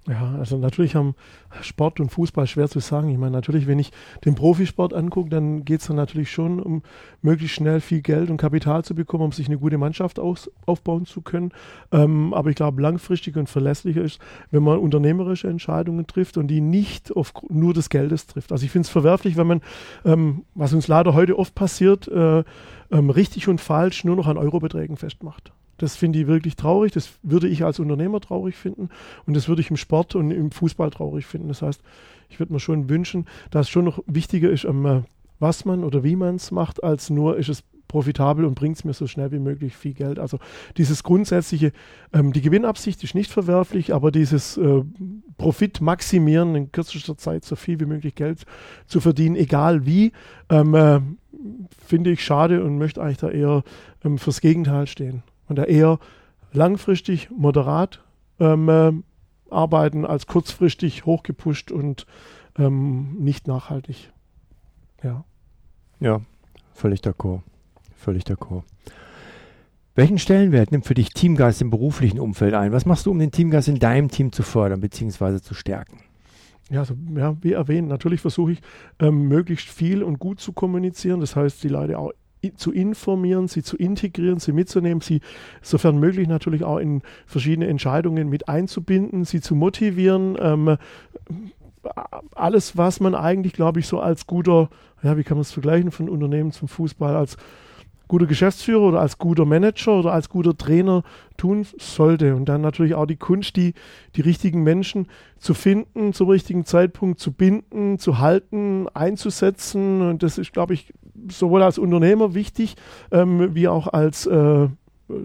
Ja, 0.08 0.36
also 0.38 0.58
natürlich 0.58 0.94
haben 0.94 1.16
Sport 1.62 2.00
und 2.00 2.12
Fußball 2.12 2.46
schwer 2.46 2.70
zu 2.70 2.80
sagen. 2.80 3.10
Ich 3.10 3.18
meine, 3.18 3.32
natürlich, 3.32 3.66
wenn 3.66 3.80
ich 3.80 3.92
den 4.24 4.36
Profisport 4.36 4.94
angucke, 4.94 5.32
dann 5.32 5.66
geht 5.66 5.82
es 5.82 5.88
dann 5.88 5.96
natürlich 5.96 6.32
schon 6.32 6.60
um 6.60 6.84
möglichst 7.24 7.56
schnell 7.56 7.82
viel 7.82 8.02
Geld 8.02 8.30
und 8.30 8.38
Kapital 8.38 8.84
zu 8.84 8.94
bekommen, 8.94 9.24
um 9.24 9.32
sich 9.32 9.48
eine 9.48 9.58
gute 9.58 9.80
Mannschaft 9.80 10.20
aus, 10.20 10.52
aufbauen 10.68 11.08
zu 11.08 11.22
können. 11.22 11.52
Ähm, 11.92 12.36
aber 12.36 12.52
ich 12.52 12.56
glaube, 12.56 12.84
langfristig 12.84 13.36
und 13.36 13.50
verlässlicher 13.50 14.04
ist, 14.04 14.20
wenn 14.52 14.62
man 14.62 14.78
unternehmerische 14.78 15.48
Entscheidungen 15.48 16.06
trifft 16.06 16.38
und 16.38 16.50
die 16.50 16.62
nicht 16.62 17.16
auf 17.16 17.34
nur 17.50 17.74
des 17.74 17.90
Geldes 17.90 18.28
trifft. 18.28 18.52
Also 18.52 18.64
ich 18.64 18.72
finde 18.72 18.86
es 18.86 18.92
verwerflich, 18.92 19.38
wenn 19.38 19.48
man, 19.48 19.62
ähm, 20.06 20.44
was 20.54 20.72
uns 20.74 20.88
leider 20.88 21.16
heute 21.16 21.40
oft 21.40 21.56
passiert, 21.56 22.08
äh, 22.10 22.44
ähm, 22.92 23.10
richtig 23.10 23.48
und 23.48 23.60
falsch 23.60 24.04
nur 24.04 24.16
noch 24.16 24.28
an 24.28 24.38
Eurobeträgen 24.38 24.98
festmacht. 24.98 25.52
Das 25.78 25.96
finde 25.96 26.20
ich 26.20 26.28
wirklich 26.28 26.56
traurig. 26.56 26.92
Das 26.94 27.20
würde 27.24 27.48
ich 27.48 27.64
als 27.64 27.80
Unternehmer 27.80 28.22
traurig 28.22 28.56
finden. 28.56 28.90
Und 29.26 29.36
das 29.36 29.48
würde 29.48 29.62
ich 29.62 29.70
im 29.70 29.78
Sport 29.78 30.16
und 30.16 30.32
im 30.32 30.52
Fußball 30.52 30.90
traurig 30.90 31.26
finden. 31.26 31.48
Das 31.48 31.62
heißt, 31.62 31.82
ich 32.30 32.40
würde 32.40 32.54
mir 32.54 32.60
schon 32.60 32.90
wünschen, 32.90 33.26
dass 33.52 33.68
es 33.68 33.70
schon 33.70 33.86
noch 33.86 34.00
wichtiger 34.08 34.50
ist, 34.50 34.66
ähm, 34.66 35.04
was 35.40 35.66
man 35.66 35.84
oder 35.84 36.04
wie 36.04 36.16
man 36.16 36.36
es 36.36 36.52
macht, 36.52 36.84
als 36.84 37.10
nur 37.10 37.38
ist 37.38 37.50
es 37.50 37.64
profitabel 37.88 38.46
und 38.46 38.56
bringt 38.56 38.78
es 38.78 38.84
mir 38.84 38.94
so 38.94 39.06
schnell 39.08 39.32
wie 39.32 39.40
möglich 39.40 39.76
viel 39.76 39.94
Geld. 39.94 40.18
Also 40.18 40.40
dieses 40.78 41.04
grundsätzliche, 41.04 41.72
ähm, 42.14 42.34
die 42.34 42.42
Gewinnabsicht 42.42 43.04
ist 43.04 43.16
nicht 43.16 43.32
verwerflich, 43.32 43.94
aber 43.94 44.12
dieses 44.12 44.58
äh, 44.58 44.84
Profit 45.38 45.82
maximieren 45.82 46.56
in 46.56 46.72
kürzester 46.72 47.18
Zeit 47.18 47.46
so 47.46 47.56
viel 47.56 47.80
wie 47.80 47.86
möglich 47.86 48.16
Geld 48.16 48.44
zu 48.88 49.02
verdienen, 49.02 49.36
egal 49.36 49.86
wie, 49.86 50.14
ähm, 50.50 50.74
äh, 50.74 51.00
finde 51.86 52.12
ich 52.12 52.24
schade 52.24 52.64
und 52.64 52.78
möchte 52.78 53.02
eigentlich 53.02 53.18
da 53.18 53.30
eher 53.30 53.64
ähm, 54.04 54.18
fürs 54.18 54.42
Gegenteil 54.42 54.88
stehen 54.88 55.24
und 55.48 55.58
da 55.58 55.64
eher 55.64 56.00
langfristig 56.52 57.30
moderat 57.32 58.04
ähm, 58.40 58.70
äh, 58.70 58.92
arbeiten 59.50 60.06
als 60.06 60.28
kurzfristig 60.28 61.06
hochgepusht 61.06 61.72
und 61.72 62.06
ähm, 62.58 63.16
nicht 63.20 63.48
nachhaltig. 63.48 64.12
Ja. 65.04 65.24
Ja, 66.00 66.22
völlig 66.74 67.02
d'accord. 67.02 67.42
Völlig 67.96 68.24
d'accord. 68.24 68.64
Welchen 69.96 70.20
Stellenwert 70.20 70.72
nimmt 70.72 70.86
für 70.86 70.94
dich 70.94 71.10
Teamgeist 71.12 71.62
im 71.62 71.70
beruflichen 71.70 72.20
Umfeld 72.20 72.54
ein? 72.54 72.74
Was 72.74 72.86
machst 72.86 73.06
du, 73.06 73.12
um 73.12 73.20
den 73.20 73.32
Teamgeist 73.32 73.70
in 73.70 73.80
deinem 73.80 74.10
Team 74.10 74.34
zu 74.34 74.44
fördern 74.44 74.82
bzw. 74.82 75.40
zu 75.40 75.54
stärken? 75.54 76.02
Ja, 76.70 76.80
also, 76.80 76.96
ja, 77.16 77.38
wie 77.42 77.54
erwähnt, 77.54 77.88
natürlich 77.88 78.22
versuche 78.22 78.54
ich 78.54 78.62
ähm, 79.00 79.28
möglichst 79.28 79.70
viel 79.70 80.04
und 80.04 80.20
gut 80.20 80.42
zu 80.42 80.52
kommunizieren. 80.52 81.22
Das 81.22 81.36
heißt, 81.36 81.64
die 81.64 81.70
Leute 81.70 81.98
auch 81.98 82.12
zu 82.56 82.72
informieren, 82.72 83.48
sie 83.48 83.64
zu 83.64 83.78
integrieren, 83.78 84.40
sie 84.40 84.54
mitzunehmen, 84.54 85.02
sie 85.02 85.22
sofern 85.62 85.98
möglich 85.98 86.28
natürlich 86.28 86.64
auch 86.64 86.78
in 86.78 87.02
verschiedene 87.26 87.68
Entscheidungen 87.68 88.30
mit 88.30 88.48
einzubinden, 88.48 89.26
sie 89.26 89.42
zu 89.42 89.56
motivieren. 89.56 90.38
Ähm, 90.40 90.78
alles, 92.34 92.78
was 92.78 93.00
man 93.00 93.16
eigentlich, 93.16 93.54
glaube 93.54 93.80
ich, 93.80 93.88
so 93.88 94.00
als 94.00 94.28
guter, 94.28 94.70
ja, 95.04 95.18
wie 95.18 95.24
kann 95.24 95.38
man 95.38 95.42
es 95.42 95.52
vergleichen 95.52 95.92
von 95.92 96.10
Unternehmen 96.10 96.52
zum 96.52 96.68
Fußball, 96.68 97.16
als 97.16 97.38
guter 98.08 98.26
Geschäftsführer 98.26 98.84
oder 98.84 99.02
als 99.02 99.18
guter 99.18 99.46
Manager 99.46 100.00
oder 100.00 100.14
als 100.14 100.30
guter 100.30 100.56
Trainer 100.58 101.04
tun 101.38 101.66
sollte. 101.78 102.36
Und 102.36 102.46
dann 102.46 102.62
natürlich 102.62 102.96
auch 102.96 103.06
die 103.06 103.16
Kunst, 103.16 103.56
die, 103.56 103.74
die 104.16 104.22
richtigen 104.22 104.64
Menschen 104.64 105.08
zu 105.38 105.54
finden, 105.54 106.14
zum 106.14 106.30
richtigen 106.30 106.66
Zeitpunkt 106.66 107.20
zu 107.20 107.32
binden, 107.32 107.98
zu 107.98 108.20
halten, 108.20 108.88
einzusetzen. 108.94 110.02
Und 110.02 110.24
das 110.24 110.38
ist, 110.38 110.54
glaube 110.54 110.76
ich, 110.76 110.94
sowohl 111.30 111.64
als 111.64 111.78
Unternehmer 111.78 112.34
wichtig, 112.34 112.76
ähm, 113.12 113.56
wie 113.56 113.68
auch 113.68 113.88
als 113.88 114.26
äh, 114.26 114.68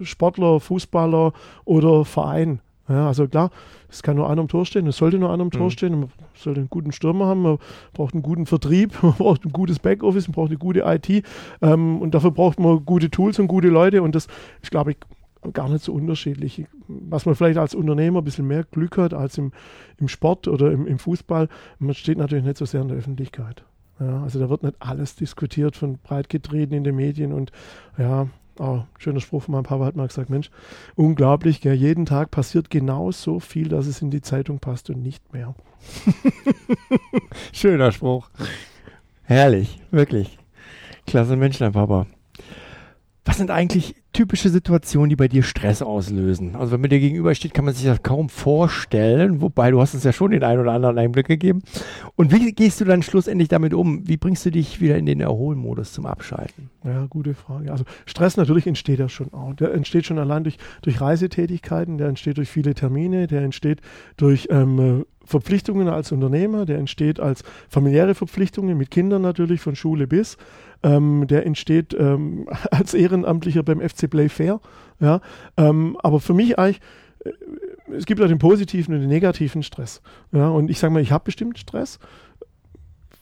Sportler, 0.03 0.59
Fußballer 0.59 1.33
oder 1.65 2.05
Verein. 2.05 2.59
Ja, 2.89 3.07
also 3.07 3.27
klar, 3.27 3.51
es 3.89 4.03
kann 4.03 4.17
nur 4.17 4.29
einer 4.29 4.41
am 4.41 4.47
Tor 4.47 4.65
stehen, 4.65 4.85
es 4.87 4.97
sollte 4.97 5.17
nur 5.17 5.31
einer 5.31 5.43
am 5.43 5.51
Tor 5.51 5.65
mhm. 5.65 5.69
stehen. 5.69 5.99
Man 5.99 6.09
sollte 6.35 6.59
einen 6.59 6.69
guten 6.69 6.91
Stürmer 6.91 7.25
haben, 7.27 7.41
man 7.41 7.57
braucht 7.93 8.13
einen 8.13 8.23
guten 8.23 8.45
Vertrieb, 8.45 8.91
man 9.01 9.13
braucht 9.13 9.45
ein 9.45 9.51
gutes 9.51 9.79
Backoffice, 9.79 10.27
man 10.27 10.33
braucht 10.33 10.49
eine 10.49 10.57
gute 10.57 10.81
IT 10.81 11.23
ähm, 11.61 12.01
und 12.01 12.13
dafür 12.13 12.31
braucht 12.31 12.59
man 12.59 12.85
gute 12.85 13.09
Tools 13.09 13.39
und 13.39 13.47
gute 13.47 13.69
Leute 13.69 14.01
und 14.01 14.13
das 14.15 14.27
ist, 14.61 14.71
glaube 14.71 14.91
ich, 14.91 14.97
gar 15.53 15.69
nicht 15.69 15.83
so 15.83 15.93
unterschiedlich. 15.93 16.65
Was 16.87 17.25
man 17.25 17.35
vielleicht 17.35 17.57
als 17.57 17.73
Unternehmer 17.73 18.19
ein 18.21 18.25
bisschen 18.25 18.47
mehr 18.47 18.63
Glück 18.63 18.97
hat 18.97 19.13
als 19.13 19.37
im, 19.37 19.51
im 19.97 20.07
Sport 20.07 20.47
oder 20.47 20.71
im, 20.71 20.85
im 20.85 20.99
Fußball, 20.99 21.47
man 21.79 21.95
steht 21.95 22.17
natürlich 22.17 22.43
nicht 22.43 22.57
so 22.57 22.65
sehr 22.65 22.81
in 22.81 22.89
der 22.89 22.97
Öffentlichkeit. 22.97 23.63
Ja, 24.01 24.23
also 24.23 24.39
da 24.39 24.49
wird 24.49 24.63
nicht 24.63 24.75
alles 24.79 25.15
diskutiert, 25.15 25.75
von 25.75 25.99
breit 25.99 26.27
getreten 26.27 26.73
in 26.73 26.83
den 26.83 26.95
Medien 26.95 27.31
und 27.31 27.51
ja, 27.97 28.27
Oh, 28.59 28.83
schöner 28.99 29.21
Spruch 29.21 29.43
von 29.43 29.53
meinem 29.53 29.63
Papa 29.63 29.85
hat 29.85 29.95
mal 29.95 30.07
gesagt, 30.07 30.29
Mensch, 30.29 30.51
unglaublich, 30.95 31.61
gell, 31.61 31.73
jeden 31.73 32.05
Tag 32.05 32.31
passiert 32.31 32.69
genau 32.69 33.11
so 33.11 33.39
viel, 33.39 33.69
dass 33.69 33.87
es 33.87 34.01
in 34.01 34.11
die 34.11 34.21
Zeitung 34.21 34.59
passt 34.59 34.89
und 34.89 35.01
nicht 35.01 35.33
mehr. 35.33 35.55
Schöner 37.53 37.91
Spruch. 37.91 38.29
Herrlich, 39.23 39.81
wirklich. 39.89 40.37
Klasse 41.07 41.37
Menschlein, 41.37 41.71
Papa. 41.71 42.07
Was 43.25 43.37
sind 43.37 43.51
eigentlich 43.51 43.95
typische 44.13 44.49
Situationen, 44.49 45.09
die 45.09 45.15
bei 45.15 45.27
dir 45.27 45.43
Stress 45.43 45.81
auslösen? 45.81 46.55
Also 46.55 46.71
wenn 46.73 46.81
man 46.81 46.89
dir 46.89 46.99
gegenübersteht, 46.99 47.53
kann 47.53 47.65
man 47.65 47.73
sich 47.73 47.85
das 47.85 48.03
kaum 48.03 48.29
vorstellen, 48.29 49.41
wobei 49.41 49.71
du 49.71 49.81
hast 49.81 49.93
uns 49.93 50.03
ja 50.03 50.13
schon 50.13 50.31
den 50.31 50.43
einen 50.43 50.61
oder 50.61 50.73
anderen 50.73 50.97
Einblick 50.97 51.27
gegeben. 51.27 51.61
Und 52.15 52.31
wie 52.31 52.51
gehst 52.51 52.81
du 52.81 52.85
dann 52.85 53.03
schlussendlich 53.03 53.49
damit 53.49 53.73
um? 53.73 54.07
Wie 54.07 54.17
bringst 54.17 54.45
du 54.45 54.51
dich 54.51 54.81
wieder 54.81 54.97
in 54.97 55.05
den 55.05 55.21
Erholmodus 55.21 55.93
zum 55.93 56.05
Abschalten? 56.05 56.69
Ja, 56.83 57.05
gute 57.07 57.33
Frage. 57.33 57.71
Also 57.71 57.83
Stress 58.05 58.37
natürlich 58.37 58.67
entsteht 58.67 58.99
ja 58.99 59.09
schon 59.09 59.33
auch. 59.33 59.53
Der 59.53 59.73
entsteht 59.73 60.05
schon 60.05 60.19
allein 60.19 60.43
durch, 60.43 60.57
durch 60.81 60.99
Reisetätigkeiten, 60.99 61.97
der 61.97 62.07
entsteht 62.07 62.37
durch 62.37 62.49
viele 62.49 62.73
Termine, 62.73 63.27
der 63.27 63.41
entsteht 63.41 63.81
durch 64.17 64.47
ähm, 64.51 65.05
Verpflichtungen 65.23 65.87
als 65.87 66.11
Unternehmer, 66.11 66.65
der 66.65 66.77
entsteht 66.77 67.19
als 67.19 67.43
familiäre 67.69 68.15
Verpflichtungen 68.15 68.77
mit 68.77 68.91
Kindern 68.91 69.21
natürlich 69.21 69.61
von 69.61 69.75
Schule 69.75 70.07
bis. 70.07 70.37
Ähm, 70.83 71.27
der 71.27 71.45
entsteht 71.45 71.95
ähm, 71.97 72.47
als 72.71 72.93
Ehrenamtlicher 72.93 73.61
beim 73.63 73.81
FC 73.81 74.00
Playfair. 74.07 74.59
Ja, 74.99 75.21
ähm, 75.57 75.97
aber 76.03 76.19
für 76.19 76.33
mich 76.33 76.59
eigentlich, 76.59 76.81
äh, 77.25 77.31
es 77.95 78.05
gibt 78.05 78.21
auch 78.21 78.27
den 78.27 78.37
positiven 78.37 78.93
und 78.93 79.01
den 79.01 79.09
negativen 79.09 79.63
Stress. 79.63 80.01
Ja, 80.31 80.49
und 80.49 80.69
ich 80.69 80.79
sage 80.79 80.93
mal, 80.93 81.01
ich 81.01 81.11
habe 81.11 81.25
bestimmt 81.25 81.57
Stress. 81.57 81.99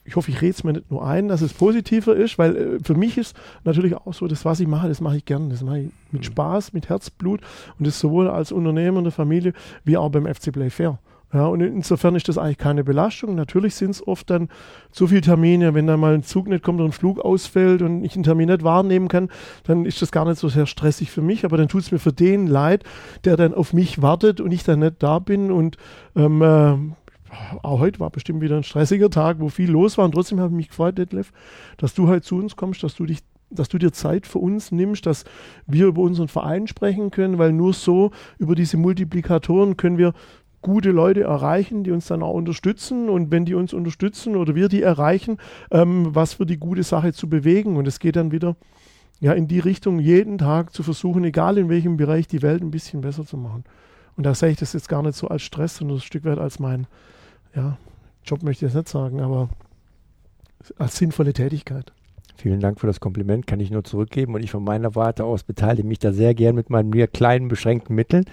Ich 0.04 0.16
hoffe, 0.16 0.32
ich 0.32 0.42
rede 0.42 0.52
es 0.52 0.64
mir 0.64 0.74
nicht 0.74 0.90
nur 0.90 1.06
ein, 1.06 1.28
dass 1.28 1.42
es 1.42 1.54
positiver 1.54 2.16
ist, 2.16 2.38
weil 2.38 2.56
äh, 2.56 2.80
für 2.84 2.96
mich 2.96 3.18
ist 3.18 3.36
natürlich 3.64 3.96
auch 3.96 4.14
so, 4.14 4.28
das, 4.28 4.44
was 4.44 4.60
ich 4.60 4.68
mache, 4.68 4.88
das 4.88 5.02
mache 5.02 5.18
ich 5.18 5.26
gern. 5.26 5.50
Das 5.50 5.62
mache 5.64 5.80
ich 5.80 5.90
mit 6.12 6.22
mhm. 6.22 6.26
Spaß, 6.26 6.74
mit 6.74 6.90
Herzblut 6.90 7.42
und 7.78 7.88
das 7.88 8.00
sowohl 8.00 8.28
als 8.28 8.52
Unternehmer 8.52 8.98
in 8.98 9.06
der 9.06 9.14
Familie 9.14 9.54
wie 9.84 9.98
auch 9.98 10.10
beim 10.10 10.26
FC 10.26 10.52
Playfair. 10.52 11.00
Ja, 11.32 11.46
und 11.46 11.62
insofern 11.62 12.16
ist 12.16 12.28
das 12.28 12.40
eigentlich 12.40 12.58
keine 12.58 12.84
Belastung. 12.84 13.36
Natürlich 13.36 13.76
sind 13.76 13.92
es 13.92 14.08
oft 14.08 14.30
dann 14.32 14.50
zu 14.92 15.08
viele 15.08 15.22
Termine, 15.22 15.76
wenn 15.76 15.86
dann 15.86 16.00
mal 16.00 16.16
ein 16.16 16.24
Zug 16.24 16.48
nicht 16.48 16.64
kommt 16.64 16.80
oder 16.80 16.90
ein 16.90 16.94
Flug 16.94 17.20
ausfällt 17.20 17.84
und 17.84 18.04
ich 18.04 18.16
einen 18.16 18.24
Termin 18.24 18.50
nicht 18.50 18.64
wahrnehmen 18.64 19.08
kann, 19.10 19.30
dann 19.64 19.86
ist 19.86 20.02
das 20.02 20.12
gar 20.12 20.26
nicht 20.26 20.40
so 20.40 20.50
sehr 20.50 20.66
stressig 20.66 21.12
für 21.12 21.22
mich, 21.22 21.46
aber 21.46 21.58
dann 21.58 21.68
tut 21.68 21.84
es 21.84 21.92
mir 21.92 22.00
für 22.00 22.14
den 22.14 22.48
leid, 22.48 22.84
der 23.26 23.38
dann 23.38 23.54
auf 23.54 23.74
mich 23.74 24.02
wartet 24.02 24.42
und 24.42 24.52
ich 24.52 24.64
dann 24.64 24.80
nicht 24.80 25.04
da 25.04 25.20
bin. 25.20 25.52
Und 25.52 25.78
ähm, 26.16 26.42
äh, 26.42 26.76
auch 27.62 27.80
heute 27.80 28.00
war 28.00 28.10
bestimmt 28.10 28.42
wieder 28.42 28.58
ein 28.58 28.64
stressiger 28.64 29.12
Tag, 29.12 29.40
wo 29.40 29.50
viel 29.50 29.70
los 29.70 30.00
war. 30.00 30.06
Und 30.06 30.14
trotzdem 30.14 30.40
habe 30.40 30.50
ich 30.50 30.58
mich 30.58 30.70
gefreut, 30.70 30.98
Detlef, 30.98 31.32
dass 31.78 31.94
du 31.94 32.08
halt 32.08 32.24
zu 32.24 32.38
uns 32.38 32.56
kommst, 32.56 32.82
dass 32.84 32.96
du 32.96 33.06
dich 33.06 33.20
dass 33.52 33.68
du 33.68 33.80
dir 33.80 33.92
Zeit 33.92 34.28
für 34.28 34.38
uns 34.38 34.72
nimmst, 34.72 35.08
dass 35.08 35.26
wir 35.66 35.88
über 35.88 36.04
unseren 36.04 36.28
Verein 36.28 36.68
sprechen 36.68 37.10
können, 37.10 37.40
weil 37.40 37.52
nur 37.52 37.74
so 37.74 38.12
über 38.38 38.54
diese 38.54 38.78
Multiplikatoren 38.78 39.76
können 39.76 39.98
wir 39.98 40.14
gute 40.62 40.92
Leute 40.92 41.22
erreichen, 41.22 41.84
die 41.84 41.92
uns 41.92 42.08
dann 42.08 42.24
auch 42.24 42.34
unterstützen 42.34 43.10
und 43.10 43.32
wenn 43.32 43.46
die 43.46 43.56
uns 43.56 43.74
unterstützen 43.74 44.36
oder 44.36 44.56
wir 44.56 44.68
die 44.68 44.82
erreichen, 44.82 45.38
ähm, 45.72 46.14
was 46.14 46.34
für 46.34 46.46
die 46.46 46.58
gute 46.58 46.84
Sache 46.84 47.14
zu 47.14 47.30
bewegen 47.30 47.78
und 47.78 47.88
es 47.88 48.00
geht 48.00 48.16
dann 48.16 48.32
wieder 48.32 48.56
ja 49.20 49.34
in 49.34 49.48
die 49.48 49.60
Richtung, 49.60 50.00
jeden 50.00 50.38
Tag 50.38 50.74
zu 50.74 50.84
versuchen, 50.84 51.24
egal 51.24 51.58
in 51.58 51.70
welchem 51.70 51.98
Bereich, 51.98 52.28
die 52.28 52.42
Welt 52.42 52.62
ein 52.62 52.72
bisschen 52.72 53.02
besser 53.02 53.26
zu 53.26 53.38
machen. 53.38 53.64
Und 54.16 54.26
da 54.26 54.34
sehe 54.34 54.50
ich 54.50 54.58
das 54.58 54.74
jetzt 54.74 54.90
gar 54.90 55.02
nicht 55.02 55.16
so 55.16 55.28
als 55.28 55.42
Stress, 55.42 55.78
sondern 55.78 55.98
ein 55.98 56.02
Stück 56.02 56.26
weit 56.26 56.40
als 56.40 56.60
mein 56.60 56.88
ja, 57.56 57.78
Job 58.26 58.44
möchte 58.44 58.66
ich 58.66 58.74
jetzt 58.74 58.78
nicht 58.78 58.90
sagen, 58.90 59.22
aber 59.22 59.50
als 60.78 60.98
sinnvolle 60.98 61.34
Tätigkeit. 61.34 61.94
Vielen 62.40 62.62
Dank 62.62 62.80
für 62.80 62.88
das 62.88 63.02
Kompliment, 63.02 63.48
kann 63.48 63.60
ich 63.60 63.70
nur 63.70 63.84
zurückgeben. 63.84 64.34
Und 64.34 64.42
ich 64.42 64.52
von 64.52 64.64
meiner 64.64 64.96
Warte 64.96 65.26
aus 65.26 65.44
beteilige 65.44 65.86
mich 65.86 66.00
da 66.00 66.14
sehr 66.14 66.34
gern 66.34 66.56
mit 66.56 66.70
meinen 66.70 66.90
mir 66.90 67.08
kleinen, 67.08 67.50
beschränkten 67.50 67.96
Mitteln. 67.96 68.24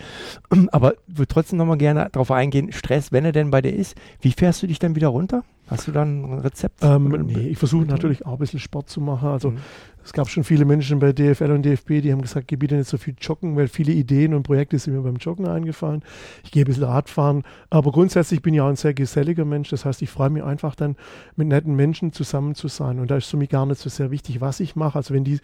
Aber 0.70 0.94
würde 1.08 1.26
trotzdem 1.26 1.58
nochmal 1.58 1.76
gerne 1.76 2.08
darauf 2.12 2.30
eingehen, 2.30 2.70
Stress, 2.70 3.10
wenn 3.10 3.24
er 3.24 3.32
denn 3.32 3.50
bei 3.50 3.62
dir 3.62 3.74
ist, 3.74 3.96
wie 4.20 4.30
fährst 4.30 4.62
du 4.62 4.68
dich 4.68 4.78
dann 4.78 4.94
wieder 4.94 5.08
runter? 5.08 5.42
Hast 5.66 5.88
du 5.88 5.92
dann 5.92 6.22
ein 6.22 6.38
Rezept? 6.38 6.84
Ähm, 6.84 7.08
nee, 7.26 7.48
ich 7.48 7.58
versuche 7.58 7.84
natürlich 7.84 8.24
auch 8.24 8.34
ein 8.34 8.38
bisschen 8.38 8.60
Sport 8.60 8.88
zu 8.88 9.00
machen. 9.00 9.28
Also 9.28 9.50
mhm. 9.50 9.58
Es 10.06 10.12
gab 10.12 10.28
schon 10.28 10.44
viele 10.44 10.64
Menschen 10.64 11.00
bei 11.00 11.12
DFL 11.12 11.50
und 11.50 11.64
DFB, 11.64 12.00
die 12.00 12.12
haben 12.12 12.22
gesagt, 12.22 12.46
geh 12.46 12.54
bitte 12.54 12.76
nicht 12.76 12.88
so 12.88 12.96
viel 12.96 13.16
joggen, 13.20 13.56
weil 13.56 13.66
viele 13.66 13.90
Ideen 13.90 14.34
und 14.34 14.44
Projekte 14.44 14.78
sind 14.78 14.94
mir 14.94 15.02
beim 15.02 15.16
Joggen 15.16 15.48
eingefallen. 15.48 16.04
Ich 16.44 16.52
gehe 16.52 16.62
ein 16.62 16.66
bisschen 16.66 16.84
Radfahren. 16.84 17.42
Aber 17.70 17.90
grundsätzlich 17.90 18.40
bin 18.40 18.54
ich 18.54 18.60
auch 18.60 18.68
ein 18.68 18.76
sehr 18.76 18.94
geselliger 18.94 19.44
Mensch. 19.44 19.68
Das 19.70 19.84
heißt, 19.84 20.02
ich 20.02 20.10
freue 20.10 20.30
mich 20.30 20.44
einfach 20.44 20.76
dann 20.76 20.94
mit 21.34 21.48
netten 21.48 21.74
Menschen 21.74 22.12
zusammen 22.12 22.54
zu 22.54 22.68
sein. 22.68 23.00
Und 23.00 23.10
da 23.10 23.16
ist 23.16 23.26
für 23.26 23.36
mich 23.36 23.48
gar 23.48 23.66
nicht 23.66 23.80
so 23.80 23.90
sehr 23.90 24.12
wichtig, 24.12 24.40
was 24.40 24.60
ich 24.60 24.76
mache. 24.76 24.96
Also 24.96 25.12
wenn 25.12 25.24
die 25.24 25.40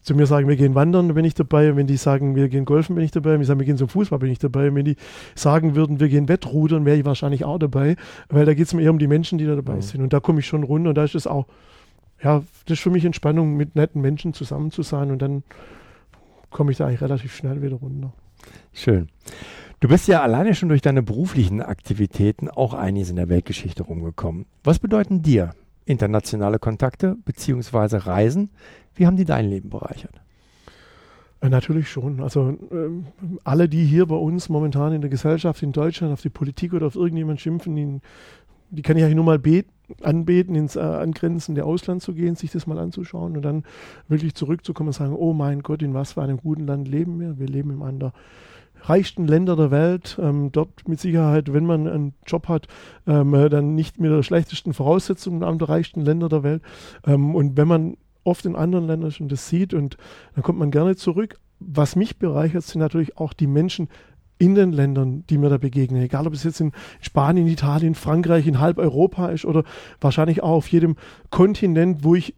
zu 0.00 0.14
mir 0.14 0.24
sagen, 0.24 0.48
wir 0.48 0.56
gehen 0.56 0.74
wandern, 0.74 1.12
bin 1.12 1.26
ich 1.26 1.34
dabei. 1.34 1.76
Wenn 1.76 1.86
die 1.86 1.98
sagen, 1.98 2.36
wir 2.36 2.48
gehen 2.48 2.64
golfen, 2.64 2.94
bin 2.94 3.04
ich 3.04 3.10
dabei. 3.10 3.32
Wenn 3.32 3.40
die 3.40 3.46
sagen, 3.46 3.60
wir 3.60 3.66
gehen 3.66 3.76
zum 3.76 3.90
Fußball, 3.90 4.18
bin 4.18 4.30
ich 4.30 4.38
dabei. 4.38 4.74
wenn 4.74 4.86
die 4.86 4.96
sagen 5.34 5.74
würden, 5.74 6.00
wir 6.00 6.08
gehen 6.08 6.26
Wettrudern, 6.30 6.86
wäre 6.86 6.96
ich 6.96 7.04
wahrscheinlich 7.04 7.44
auch 7.44 7.58
dabei. 7.58 7.96
Weil 8.30 8.46
da 8.46 8.54
geht 8.54 8.66
es 8.66 8.72
mir 8.72 8.80
eher 8.80 8.92
um 8.92 8.98
die 8.98 9.08
Menschen, 9.08 9.36
die 9.36 9.44
da 9.44 9.56
dabei 9.56 9.74
ja. 9.74 9.82
sind. 9.82 10.00
Und 10.00 10.14
da 10.14 10.20
komme 10.20 10.40
ich 10.40 10.46
schon 10.46 10.62
runter. 10.62 10.88
Und 10.88 10.94
da 10.94 11.04
ist 11.04 11.14
es 11.14 11.26
auch, 11.26 11.44
ja, 12.24 12.42
das 12.64 12.78
ist 12.78 12.80
für 12.80 12.90
mich 12.90 13.04
Entspannung, 13.04 13.56
mit 13.56 13.76
netten 13.76 14.00
Menschen 14.00 14.32
zusammen 14.32 14.70
zu 14.70 14.82
sein. 14.82 15.10
Und 15.10 15.20
dann 15.20 15.44
komme 16.50 16.72
ich 16.72 16.78
da 16.78 16.86
eigentlich 16.86 17.02
relativ 17.02 17.34
schnell 17.34 17.62
wieder 17.62 17.76
runter. 17.76 18.12
Schön. 18.72 19.08
Du 19.80 19.88
bist 19.88 20.08
ja 20.08 20.22
alleine 20.22 20.54
schon 20.54 20.70
durch 20.70 20.80
deine 20.80 21.02
beruflichen 21.02 21.60
Aktivitäten 21.60 22.48
auch 22.48 22.72
einiges 22.72 23.10
in 23.10 23.16
der 23.16 23.28
Weltgeschichte 23.28 23.82
rumgekommen. 23.82 24.46
Was 24.62 24.78
bedeuten 24.78 25.20
dir 25.20 25.50
internationale 25.84 26.58
Kontakte 26.58 27.16
bzw. 27.26 27.98
Reisen? 27.98 28.50
Wie 28.94 29.06
haben 29.06 29.16
die 29.16 29.26
dein 29.26 29.50
Leben 29.50 29.68
bereichert? 29.68 30.22
Äh, 31.42 31.50
natürlich 31.50 31.90
schon. 31.90 32.22
Also 32.22 32.50
äh, 32.50 33.36
alle, 33.42 33.68
die 33.68 33.84
hier 33.84 34.06
bei 34.06 34.16
uns 34.16 34.48
momentan 34.48 34.94
in 34.94 35.02
der 35.02 35.10
Gesellschaft 35.10 35.62
in 35.62 35.72
Deutschland 35.72 36.14
auf 36.14 36.22
die 36.22 36.30
Politik 36.30 36.72
oder 36.72 36.86
auf 36.86 36.96
irgendjemanden 36.96 37.38
schimpfen, 37.38 37.76
die, 37.76 38.00
die 38.70 38.82
kann 38.82 38.96
ich 38.96 39.02
eigentlich 39.02 39.16
nur 39.16 39.24
mal 39.24 39.38
beten, 39.38 39.73
anbeten, 40.02 40.54
ins 40.54 40.76
äh, 40.76 40.80
angrenzende 40.80 41.64
Ausland 41.64 42.02
zu 42.02 42.14
gehen, 42.14 42.36
sich 42.36 42.50
das 42.50 42.66
mal 42.66 42.78
anzuschauen 42.78 43.36
und 43.36 43.42
dann 43.42 43.64
wirklich 44.08 44.34
zurückzukommen 44.34 44.88
und 44.88 44.94
sagen, 44.94 45.14
oh 45.14 45.32
mein 45.32 45.62
Gott, 45.62 45.82
in 45.82 45.94
was 45.94 46.12
für 46.12 46.22
einem 46.22 46.38
guten 46.38 46.66
Land 46.66 46.88
leben 46.88 47.20
wir? 47.20 47.38
Wir 47.38 47.46
leben 47.46 47.70
in 47.70 47.82
einem 47.82 47.98
der 47.98 48.12
reichsten 48.82 49.26
Länder 49.26 49.56
der 49.56 49.70
Welt. 49.70 50.18
Ähm, 50.20 50.50
dort 50.52 50.88
mit 50.88 51.00
Sicherheit, 51.00 51.52
wenn 51.52 51.66
man 51.66 51.88
einen 51.88 52.14
Job 52.26 52.48
hat, 52.48 52.68
ähm, 53.06 53.34
äh, 53.34 53.48
dann 53.48 53.74
nicht 53.74 54.00
mit 54.00 54.10
der 54.10 54.22
schlechtesten 54.22 54.74
Voraussetzungen 54.74 55.38
in 55.38 55.44
einem 55.44 55.58
der 55.58 55.68
reichsten 55.68 56.00
Länder 56.00 56.28
der 56.28 56.42
Welt. 56.42 56.62
Ähm, 57.06 57.34
und 57.34 57.56
wenn 57.56 57.68
man 57.68 57.96
oft 58.24 58.46
in 58.46 58.56
anderen 58.56 58.86
Ländern 58.86 59.10
schon 59.10 59.28
das 59.28 59.48
sieht 59.48 59.74
und 59.74 59.96
dann 60.34 60.42
kommt 60.42 60.58
man 60.58 60.70
gerne 60.70 60.96
zurück. 60.96 61.38
Was 61.60 61.96
mich 61.96 62.18
bereichert, 62.18 62.64
sind 62.64 62.80
natürlich 62.80 63.16
auch 63.16 63.32
die 63.32 63.46
Menschen 63.46 63.88
in 64.44 64.54
den 64.54 64.72
Ländern, 64.72 65.24
die 65.28 65.38
mir 65.38 65.48
da 65.48 65.58
begegnen. 65.58 66.02
Egal, 66.02 66.26
ob 66.26 66.34
es 66.34 66.44
jetzt 66.44 66.60
in 66.60 66.72
Spanien, 67.00 67.46
Italien, 67.46 67.94
Frankreich, 67.94 68.46
in 68.46 68.60
halb 68.60 68.78
Europa 68.78 69.28
ist 69.28 69.44
oder 69.44 69.64
wahrscheinlich 70.00 70.42
auch 70.42 70.56
auf 70.56 70.68
jedem 70.68 70.96
Kontinent, 71.30 72.04
wo 72.04 72.14
ich 72.14 72.34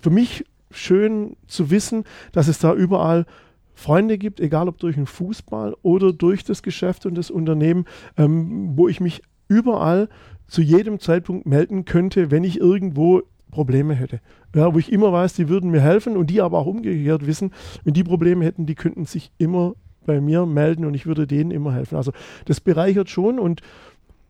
für 0.00 0.10
mich 0.10 0.44
schön 0.70 1.36
zu 1.46 1.70
wissen, 1.70 2.04
dass 2.32 2.48
es 2.48 2.58
da 2.58 2.74
überall 2.74 3.26
Freunde 3.74 4.18
gibt, 4.18 4.40
egal 4.40 4.68
ob 4.68 4.78
durch 4.78 4.94
den 4.94 5.06
Fußball 5.06 5.74
oder 5.82 6.12
durch 6.12 6.44
das 6.44 6.62
Geschäft 6.62 7.06
und 7.06 7.16
das 7.16 7.30
Unternehmen, 7.30 7.86
ähm, 8.16 8.72
wo 8.76 8.86
ich 8.88 9.00
mich 9.00 9.22
überall 9.48 10.08
zu 10.46 10.62
jedem 10.62 11.00
Zeitpunkt 11.00 11.46
melden 11.46 11.84
könnte, 11.84 12.30
wenn 12.30 12.44
ich 12.44 12.60
irgendwo 12.60 13.22
Probleme 13.50 13.94
hätte. 13.94 14.20
Ja, 14.54 14.74
wo 14.74 14.78
ich 14.78 14.92
immer 14.92 15.12
weiß, 15.12 15.34
die 15.34 15.48
würden 15.48 15.70
mir 15.70 15.80
helfen 15.80 16.16
und 16.16 16.28
die 16.28 16.40
aber 16.40 16.58
auch 16.58 16.66
umgekehrt 16.66 17.26
wissen, 17.26 17.52
wenn 17.84 17.94
die 17.94 18.04
Probleme 18.04 18.44
hätten, 18.44 18.66
die 18.66 18.74
könnten 18.74 19.04
sich 19.04 19.32
immer 19.38 19.74
bei 20.04 20.20
mir 20.20 20.46
melden 20.46 20.84
und 20.84 20.94
ich 20.94 21.06
würde 21.06 21.26
denen 21.26 21.50
immer 21.50 21.72
helfen. 21.72 21.96
Also 21.96 22.12
das 22.44 22.60
bereichert 22.60 23.10
schon 23.10 23.38
und 23.38 23.60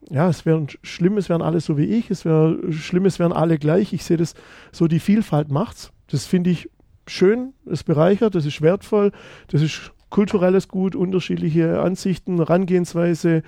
ja, 0.09 0.29
es 0.29 0.45
wäre 0.45 0.67
schlimm, 0.83 1.17
es 1.17 1.29
wären 1.29 1.41
alle 1.41 1.59
so 1.59 1.77
wie 1.77 1.85
ich, 1.85 2.11
es 2.11 2.25
wäre 2.25 2.71
schlimm, 2.71 3.05
es 3.05 3.19
wären 3.19 3.33
alle 3.33 3.57
gleich. 3.57 3.91
Ich 3.93 4.03
sehe 4.03 4.17
das 4.17 4.35
so, 4.71 4.87
die 4.87 4.99
Vielfalt 4.99 5.49
macht's. 5.49 5.91
Das 6.07 6.25
finde 6.25 6.51
ich 6.51 6.69
schön, 7.07 7.53
es 7.65 7.83
bereichert, 7.83 8.35
das 8.35 8.45
ist 8.45 8.61
wertvoll, 8.61 9.11
das 9.47 9.61
ist 9.61 9.91
kulturelles 10.09 10.67
Gut, 10.67 10.95
unterschiedliche 10.95 11.81
Ansichten, 11.81 12.37
Herangehensweise. 12.37 13.43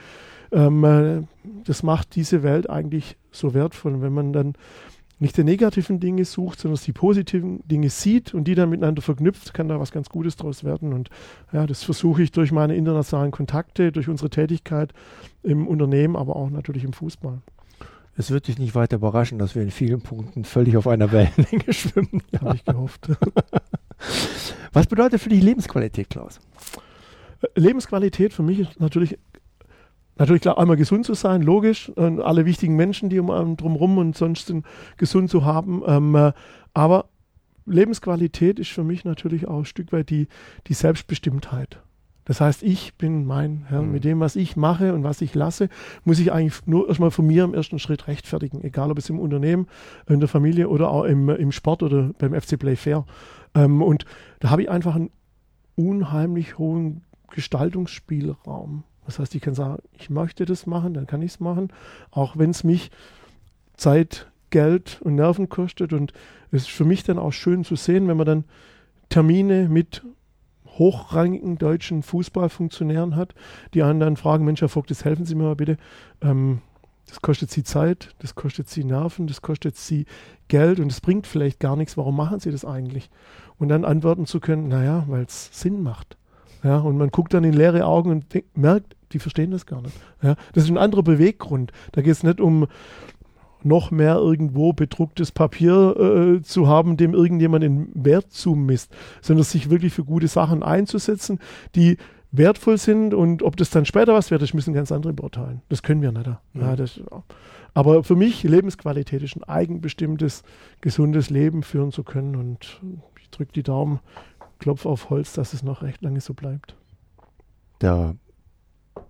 Ähm, 0.52 0.84
äh, 0.84 1.22
das 1.64 1.84
macht 1.84 2.16
diese 2.16 2.44
Welt 2.44 2.70
eigentlich 2.70 3.18
so 3.32 3.54
wertvoll. 3.54 4.02
wenn 4.02 4.14
man 4.14 4.34
dann 4.34 4.54
nicht 5.20 5.36
die 5.38 5.44
negativen 5.44 6.00
Dinge 6.00 6.26
sucht, 6.26 6.60
sondern 6.60 6.80
die 6.86 6.94
positiven 6.94 7.68
Dinge 7.68 7.90
sieht 7.90 8.34
und 8.34 8.44
die 8.46 8.56
dann 8.56 8.70
miteinander 8.70 9.02
verknüpft, 9.02 9.54
kann 9.54 9.68
da 9.68 9.80
was 9.80 9.92
ganz 9.92 10.10
Gutes 10.10 10.36
draus 10.36 10.64
werden. 10.64 10.94
Und 10.94 11.10
ja, 11.52 11.66
das 11.66 11.84
versuche 11.84 12.22
ich 12.22 12.32
durch 12.32 12.52
meine 12.52 12.76
internationalen 12.76 13.32
Kontakte, 13.32 13.92
durch 13.92 14.10
unsere 14.10 14.30
Tätigkeit 14.30 14.94
im 15.44 15.68
Unternehmen, 15.68 16.16
aber 16.16 16.36
auch 16.36 16.50
natürlich 16.50 16.84
im 16.84 16.94
Fußball. 16.94 17.42
Es 18.16 18.32
wird 18.32 18.48
dich 18.48 18.58
nicht 18.58 18.74
weiter 18.74 18.98
überraschen, 18.98 19.38
dass 19.38 19.54
wir 19.54 19.62
in 19.62 19.72
vielen 19.72 20.02
Punkten 20.02 20.44
völlig 20.44 20.76
auf 20.78 20.88
einer 20.88 21.12
Wellenlänge 21.12 21.64
schwimmen. 21.74 22.24
Ja. 22.32 22.42
Habe 22.42 22.56
ich 22.56 22.66
gehofft. 22.66 23.10
Was 24.74 24.88
bedeutet 24.88 25.22
für 25.22 25.30
dich 25.30 25.44
Lebensqualität, 25.44 26.10
Klaus? 26.10 26.40
Lebensqualität 27.56 28.34
für 28.34 28.44
mich 28.44 28.60
ist 28.60 28.80
natürlich 28.80 29.18
Natürlich 30.18 30.42
klar, 30.42 30.58
einmal 30.58 30.78
gesund 30.78 31.06
zu 31.06 31.14
sein, 31.14 31.42
logisch. 31.42 31.90
Und 31.90 32.22
alle 32.22 32.46
wichtigen 32.46 32.76
Menschen, 32.76 33.10
die 33.10 33.20
um 33.20 33.30
einen 33.30 33.58
drumherum 33.58 33.98
und 33.98 34.18
sonst 34.18 34.48
sind, 34.48 34.66
gesund 34.98 35.30
zu 35.30 35.46
haben. 35.46 35.84
Ähm, 35.86 36.16
äh, 36.16 36.34
aber 36.74 37.10
Lebensqualität 37.66 38.60
ist 38.60 38.72
für 38.72 38.84
mich 38.84 39.04
natürlich 39.04 39.48
auch 39.48 39.60
ein 39.60 39.66
Stück 39.66 39.92
weit 39.92 40.10
die, 40.10 40.28
die 40.68 40.74
Selbstbestimmtheit. 40.74 41.82
Das 42.28 42.42
heißt, 42.42 42.62
ich 42.64 42.96
bin 42.96 43.26
mein 43.26 43.66
Herr. 43.70 43.82
Mhm. 43.82 43.92
Mit 43.94 44.04
dem, 44.04 44.20
was 44.20 44.36
ich 44.36 44.58
mache 44.58 44.94
und 44.94 45.04
was 45.04 45.22
ich 45.22 45.34
lasse, 45.34 45.70
muss 46.04 46.20
ich 46.20 46.34
eigentlich 46.34 46.68
nur 46.68 46.90
erstmal 46.90 47.10
von 47.10 47.26
mir 47.26 47.46
im 47.46 47.54
ersten 47.54 47.80
Schritt 47.80 48.08
rechtfertigen. 48.08 48.62
Egal, 48.66 48.92
ob 48.92 48.98
es 48.98 49.10
im 49.10 49.18
Unternehmen, 49.18 49.68
in 50.10 50.20
der 50.20 50.28
Familie 50.28 50.68
oder 50.68 50.90
auch 50.90 51.06
im, 51.06 51.30
im 51.30 51.54
Sport 51.54 51.84
oder 51.84 52.12
beim 52.18 52.34
FC 52.34 52.60
Play 52.60 52.76
Fair. 52.76 53.06
Ähm, 53.56 53.82
und 53.82 54.04
da 54.40 54.50
habe 54.50 54.62
ich 54.62 54.70
einfach 54.70 54.96
einen 54.96 55.10
unheimlich 55.76 56.58
hohen 56.58 57.04
Gestaltungsspielraum. 57.32 58.84
Das 59.08 59.20
heißt, 59.20 59.34
ich 59.34 59.42
kann 59.42 59.56
sagen, 59.56 59.82
ich 59.98 60.10
möchte 60.10 60.46
das 60.46 60.68
machen, 60.68 60.94
dann 60.94 61.08
kann 61.08 61.22
ich 61.22 61.32
es 61.32 61.40
machen, 61.40 61.70
auch 62.12 62.38
wenn 62.38 62.52
es 62.52 62.64
mich 62.64 62.92
Zeit, 63.76 64.28
Geld 64.50 65.02
und 65.02 65.16
Nerven 65.16 65.50
kostet. 65.50 65.94
Und 65.94 66.14
es 66.52 66.64
ist 66.64 66.72
für 66.72 66.86
mich 66.86 67.04
dann 67.04 67.18
auch 67.18 67.32
schön 67.32 67.64
zu 67.64 67.76
sehen, 67.76 68.08
wenn 68.08 68.18
man 68.18 68.26
dann 68.26 68.44
Termine 69.10 69.70
mit 69.70 70.04
hochrangigen 70.78 71.58
deutschen 71.58 72.04
Fußballfunktionären 72.04 73.16
hat, 73.16 73.34
die 73.74 73.82
einen 73.82 74.00
dann 74.00 74.18
fragen, 74.18 74.46
Mensch, 74.46 74.62
Herr 74.62 74.70
Vogt, 74.70 74.92
das 74.92 75.06
helfen 75.06 75.26
Sie 75.26 75.36
mir 75.36 75.44
mal 75.44 75.56
bitte. 75.56 75.78
Ähm, 76.22 76.62
das 77.08 77.22
kostet 77.22 77.50
Sie 77.50 77.64
Zeit, 77.64 78.14
das 78.20 78.36
kostet 78.36 78.70
Sie 78.70 78.84
Nerven, 78.84 79.28
das 79.28 79.42
kostet 79.42 79.78
Sie 79.78 80.06
Geld 80.50 80.80
und 80.80 80.92
es 80.92 81.00
bringt 81.02 81.26
vielleicht 81.26 81.60
gar 81.60 81.78
nichts. 81.78 81.98
Warum 81.98 82.18
machen 82.18 82.40
Sie 82.40 82.52
das 82.52 82.66
eigentlich? 82.66 83.10
Und 83.58 83.70
dann 83.70 83.86
antworten 83.86 84.26
zu 84.26 84.40
können, 84.40 84.68
naja, 84.68 85.06
weil 85.08 85.24
es 85.24 85.50
Sinn 85.54 85.82
macht. 85.82 86.18
Ja, 86.64 86.80
und 86.80 86.98
man 86.98 87.10
guckt 87.10 87.34
dann 87.34 87.44
in 87.44 87.54
leere 87.54 87.86
Augen 87.86 88.12
und 88.12 88.34
denkt, 88.34 88.58
merkt, 88.58 88.97
die 89.14 89.20
verstehen 89.20 89.52
das 89.52 89.66
gar 89.66 89.82
nicht. 89.82 89.96
Ja, 90.22 90.36
das 90.54 90.66
ist 90.66 90.70
ein 90.70 90.78
anderer 90.78 91.04
Beweggrund. 91.04 91.72
Da 91.92 92.02
geht 92.02 92.14
es 92.14 92.24
nicht 92.24 92.42
um 92.42 92.68
noch 93.64 93.92
mehr 93.92 94.16
irgendwo 94.16 94.74
bedrucktes 94.74 95.32
Papier 95.32 96.38
äh, 96.38 96.42
zu 96.42 96.68
haben, 96.68 96.98
dem 96.98 97.14
irgendjemand 97.14 97.64
den 97.64 97.90
Wert 97.94 98.32
zumisst, 98.32 98.96
sondern 99.22 99.44
sich 99.44 99.70
wirklich 99.70 99.94
für 99.94 100.04
gute 100.04 100.28
Sachen 100.28 100.64
einzusetzen, 100.64 101.40
die 101.76 101.98
wertvoll 102.32 102.78
sind 102.78 103.14
und 103.14 103.42
ob 103.42 103.58
das 103.58 103.70
dann 103.70 103.86
später 103.86 104.14
was 104.14 104.32
wird, 104.32 104.42
das 104.42 104.54
müssen 104.54 104.74
ganz 104.74 104.92
andere 104.92 105.14
beurteilen. 105.14 105.62
Das 105.70 105.82
können 105.82 106.02
wir 106.02 106.12
nicht. 106.12 106.30
Ja, 106.54 106.76
das, 106.76 107.02
aber 107.74 108.04
für 108.04 108.16
mich 108.16 108.44
Lebensqualität 108.44 109.24
ist 109.24 109.36
ein 109.36 109.44
eigenbestimmtes, 109.44 110.44
gesundes 110.82 111.30
Leben 111.30 111.64
führen 111.64 111.92
zu 111.92 112.04
können 112.04 112.36
und 112.36 112.82
ich 113.22 113.30
drücke 113.30 113.54
die 113.54 113.64
Daumen, 113.64 114.00
klopfe 114.60 114.90
auf 114.90 115.10
Holz, 115.10 115.34
dass 115.34 115.54
es 115.54 115.64
noch 115.64 115.84
recht 115.84 116.02
lange 116.02 116.22
so 116.22 116.34
bleibt. 116.34 116.76
Da 117.80 118.16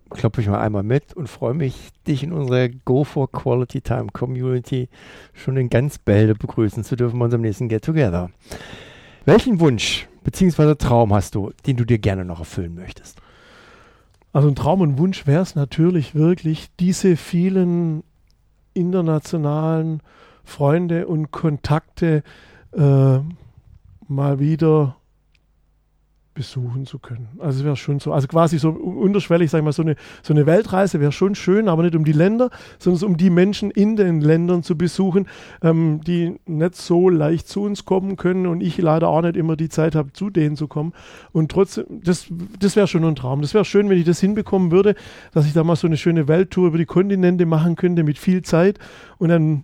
klopfe 0.09 0.41
ich 0.41 0.47
mal 0.47 0.59
einmal 0.59 0.83
mit 0.83 1.13
und 1.13 1.27
freue 1.27 1.53
mich, 1.53 1.89
dich 2.07 2.23
in 2.23 2.33
unserer 2.33 2.69
Go 2.69 3.03
for 3.03 3.31
Quality 3.31 3.81
Time 3.81 4.07
Community 4.11 4.89
schon 5.33 5.57
in 5.57 5.69
ganz 5.69 5.97
Bälde 5.97 6.35
begrüßen 6.35 6.83
zu 6.83 6.95
dürfen 6.95 7.19
bei 7.19 7.25
unserem 7.25 7.41
nächsten 7.41 7.69
Get 7.69 7.83
Together. 7.83 8.29
Welchen 9.25 9.59
Wunsch 9.59 10.07
bzw. 10.23 10.75
Traum 10.75 11.13
hast 11.13 11.35
du, 11.35 11.51
den 11.65 11.77
du 11.77 11.85
dir 11.85 11.99
gerne 11.99 12.25
noch 12.25 12.39
erfüllen 12.39 12.75
möchtest? 12.75 13.21
Also 14.33 14.49
ein 14.49 14.55
Traum 14.55 14.81
und 14.81 14.97
Wunsch 14.97 15.25
wäre 15.25 15.41
es 15.41 15.55
natürlich 15.55 16.13
wirklich, 16.13 16.67
diese 16.79 17.15
vielen 17.15 18.03
internationalen 18.73 20.01
Freunde 20.43 21.07
und 21.07 21.31
Kontakte 21.31 22.23
äh, 22.73 23.19
mal 24.07 24.39
wieder 24.39 24.96
besuchen 26.37 26.85
zu 26.85 26.99
können. 26.99 27.29
Also 27.39 27.59
es 27.59 27.65
wäre 27.65 27.75
schon 27.75 27.99
so, 27.99 28.13
also 28.13 28.27
quasi 28.27 28.59
so 28.59 28.69
unterschwellig, 28.69 29.49
sag 29.49 29.57
ich 29.57 29.65
mal, 29.65 29.71
so 29.71 29.81
eine, 29.81 29.95
so 30.21 30.35
eine 30.35 30.45
Weltreise 30.45 30.99
wäre 30.99 31.11
schon 31.11 31.33
schön, 31.33 31.67
aber 31.67 31.81
nicht 31.81 31.95
um 31.95 32.05
die 32.05 32.11
Länder, 32.11 32.51
sondern 32.77 33.03
um 33.05 33.17
die 33.17 33.31
Menschen 33.31 33.71
in 33.71 33.95
den 33.95 34.21
Ländern 34.21 34.61
zu 34.61 34.77
besuchen, 34.77 35.27
ähm, 35.63 35.99
die 36.05 36.35
nicht 36.45 36.75
so 36.75 37.09
leicht 37.09 37.47
zu 37.47 37.63
uns 37.63 37.85
kommen 37.85 38.17
können 38.17 38.45
und 38.45 38.61
ich 38.61 38.77
leider 38.77 39.07
auch 39.07 39.23
nicht 39.23 39.35
immer 39.35 39.55
die 39.55 39.67
Zeit 39.67 39.95
habe, 39.95 40.13
zu 40.13 40.29
denen 40.29 40.55
zu 40.55 40.67
kommen. 40.67 40.93
Und 41.31 41.49
trotzdem, 41.51 41.85
das, 41.89 42.27
das 42.59 42.75
wäre 42.75 42.87
schon 42.87 43.03
ein 43.03 43.15
Traum. 43.15 43.41
Das 43.41 43.55
wäre 43.55 43.65
schön, 43.65 43.89
wenn 43.89 43.97
ich 43.97 44.05
das 44.05 44.19
hinbekommen 44.19 44.71
würde, 44.71 44.93
dass 45.33 45.47
ich 45.47 45.53
da 45.53 45.63
mal 45.63 45.75
so 45.75 45.87
eine 45.87 45.97
schöne 45.97 46.27
Welttour 46.27 46.67
über 46.67 46.77
die 46.77 46.85
Kontinente 46.85 47.47
machen 47.47 47.75
könnte 47.75 48.03
mit 48.03 48.19
viel 48.19 48.43
Zeit 48.43 48.77
und 49.17 49.29
dann 49.29 49.63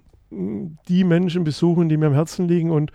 die 0.88 1.04
Menschen 1.04 1.44
besuchen, 1.44 1.90
die 1.90 1.98
mir 1.98 2.08
am 2.08 2.14
Herzen 2.14 2.48
liegen 2.48 2.72
und 2.72 2.92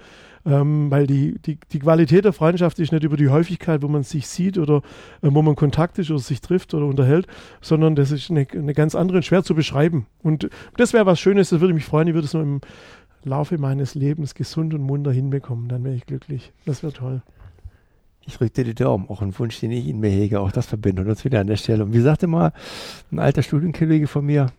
ähm, 0.48 0.90
weil 0.90 1.06
die, 1.06 1.38
die, 1.38 1.58
die 1.72 1.78
Qualität 1.78 2.24
der 2.24 2.32
Freundschaft 2.32 2.78
ist 2.78 2.90
nicht 2.90 3.04
über 3.04 3.18
die 3.18 3.28
Häufigkeit, 3.28 3.82
wo 3.82 3.88
man 3.88 4.02
sich 4.02 4.26
sieht 4.26 4.56
oder 4.56 4.78
äh, 5.20 5.28
wo 5.30 5.42
man 5.42 5.54
Kontakt 5.56 5.98
ist 5.98 6.10
oder 6.10 6.20
sich 6.20 6.40
trifft 6.40 6.72
oder 6.72 6.86
unterhält, 6.86 7.26
sondern 7.60 7.94
das 7.94 8.10
ist 8.10 8.30
eine, 8.30 8.46
eine 8.50 8.72
ganz 8.72 8.94
andere 8.94 9.18
und 9.18 9.24
schwer 9.24 9.42
zu 9.42 9.54
beschreiben. 9.54 10.06
Und 10.22 10.48
das 10.76 10.94
wäre 10.94 11.04
was 11.04 11.20
Schönes, 11.20 11.50
das 11.50 11.60
würde 11.60 11.74
mich 11.74 11.84
freuen, 11.84 12.08
ich 12.08 12.14
würde 12.14 12.26
es 12.26 12.34
nur 12.34 12.42
im 12.42 12.60
Laufe 13.24 13.58
meines 13.58 13.94
Lebens 13.94 14.34
gesund 14.34 14.72
und 14.72 14.80
munter 14.80 15.12
hinbekommen, 15.12 15.68
dann 15.68 15.84
wäre 15.84 15.94
ich 15.94 16.06
glücklich. 16.06 16.52
Das 16.64 16.82
wäre 16.82 16.94
toll. 16.94 17.22
Ich 18.24 18.36
drücke 18.36 18.52
dir 18.52 18.64
die 18.64 18.74
Daumen, 18.74 19.08
auch 19.08 19.22
ein 19.22 19.38
Wunsch, 19.38 19.60
den 19.60 19.70
ich 19.70 19.86
in 19.86 20.00
mir 20.00 20.10
hege, 20.10 20.40
auch 20.40 20.52
das 20.52 20.66
verbindet 20.66 21.08
uns 21.08 21.24
wieder 21.24 21.40
an 21.40 21.46
der 21.46 21.56
Stelle. 21.56 21.84
Und 21.84 21.92
wie 21.92 22.00
sagte 22.00 22.26
mal 22.26 22.52
ein 23.10 23.18
alter 23.18 23.42
Studienkollege 23.42 24.06
von 24.06 24.24
mir, 24.24 24.52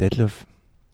Detlef, 0.00 0.46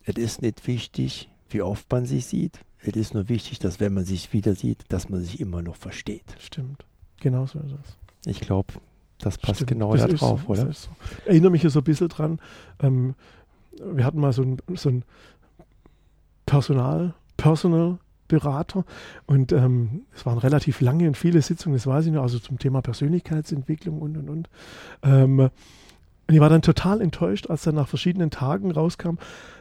es 0.03 0.15
ist 0.15 0.41
nicht 0.41 0.67
wichtig, 0.67 1.29
wie 1.49 1.61
oft 1.61 1.91
man 1.91 2.05
sich 2.05 2.25
sieht, 2.25 2.59
es 2.87 2.95
ist 2.95 3.13
nur 3.13 3.29
wichtig, 3.29 3.59
dass 3.59 3.79
wenn 3.79 3.93
man 3.93 4.05
sich 4.05 4.33
wieder 4.33 4.55
sieht, 4.55 4.83
dass 4.89 5.09
man 5.09 5.21
sich 5.21 5.39
immer 5.39 5.61
noch 5.61 5.75
versteht. 5.75 6.35
Stimmt. 6.39 6.85
Genau 7.19 7.45
so 7.45 7.59
ist 7.59 7.71
es. 7.71 7.97
Ich 8.27 8.39
glaube, 8.41 8.73
das 9.19 9.37
passt 9.37 9.57
Stimmt. 9.57 9.69
genau 9.69 9.95
das 9.95 10.01
da 10.01 10.07
drauf, 10.07 10.41
so, 10.45 10.51
oder? 10.51 10.71
So. 10.73 10.89
Ich 11.23 11.27
erinnere 11.27 11.51
mich 11.51 11.61
hier 11.61 11.69
so 11.69 11.79
ein 11.79 11.83
bisschen 11.83 12.09
dran. 12.09 12.39
Ähm, 12.79 13.15
wir 13.79 14.05
hatten 14.05 14.19
mal 14.19 14.33
so 14.33 14.41
ein, 14.41 14.57
so 14.75 14.89
ein 14.89 15.03
Personal, 16.45 17.13
Personal 17.37 17.99
Berater 18.27 18.85
und 19.27 19.51
ähm, 19.51 20.05
es 20.15 20.25
waren 20.25 20.39
relativ 20.39 20.81
lange 20.81 21.07
und 21.07 21.15
viele 21.15 21.41
Sitzungen, 21.41 21.77
das 21.77 21.85
weiß 21.85 22.07
ich 22.07 22.11
noch, 22.11 22.23
also 22.23 22.39
zum 22.39 22.57
Thema 22.57 22.81
Persönlichkeitsentwicklung 22.81 24.01
und 24.01 24.17
und 24.17 24.29
und. 24.29 24.49
Ähm, 25.03 25.49
und 26.27 26.33
ich 26.33 26.39
war 26.39 26.49
dann 26.49 26.61
total 26.61 27.01
enttäuscht, 27.01 27.49
als 27.49 27.63
dann 27.63 27.75
nach 27.75 27.87
verschiedenen 27.87 28.31
Tagen 28.31 28.71
rauskam, 28.71 29.17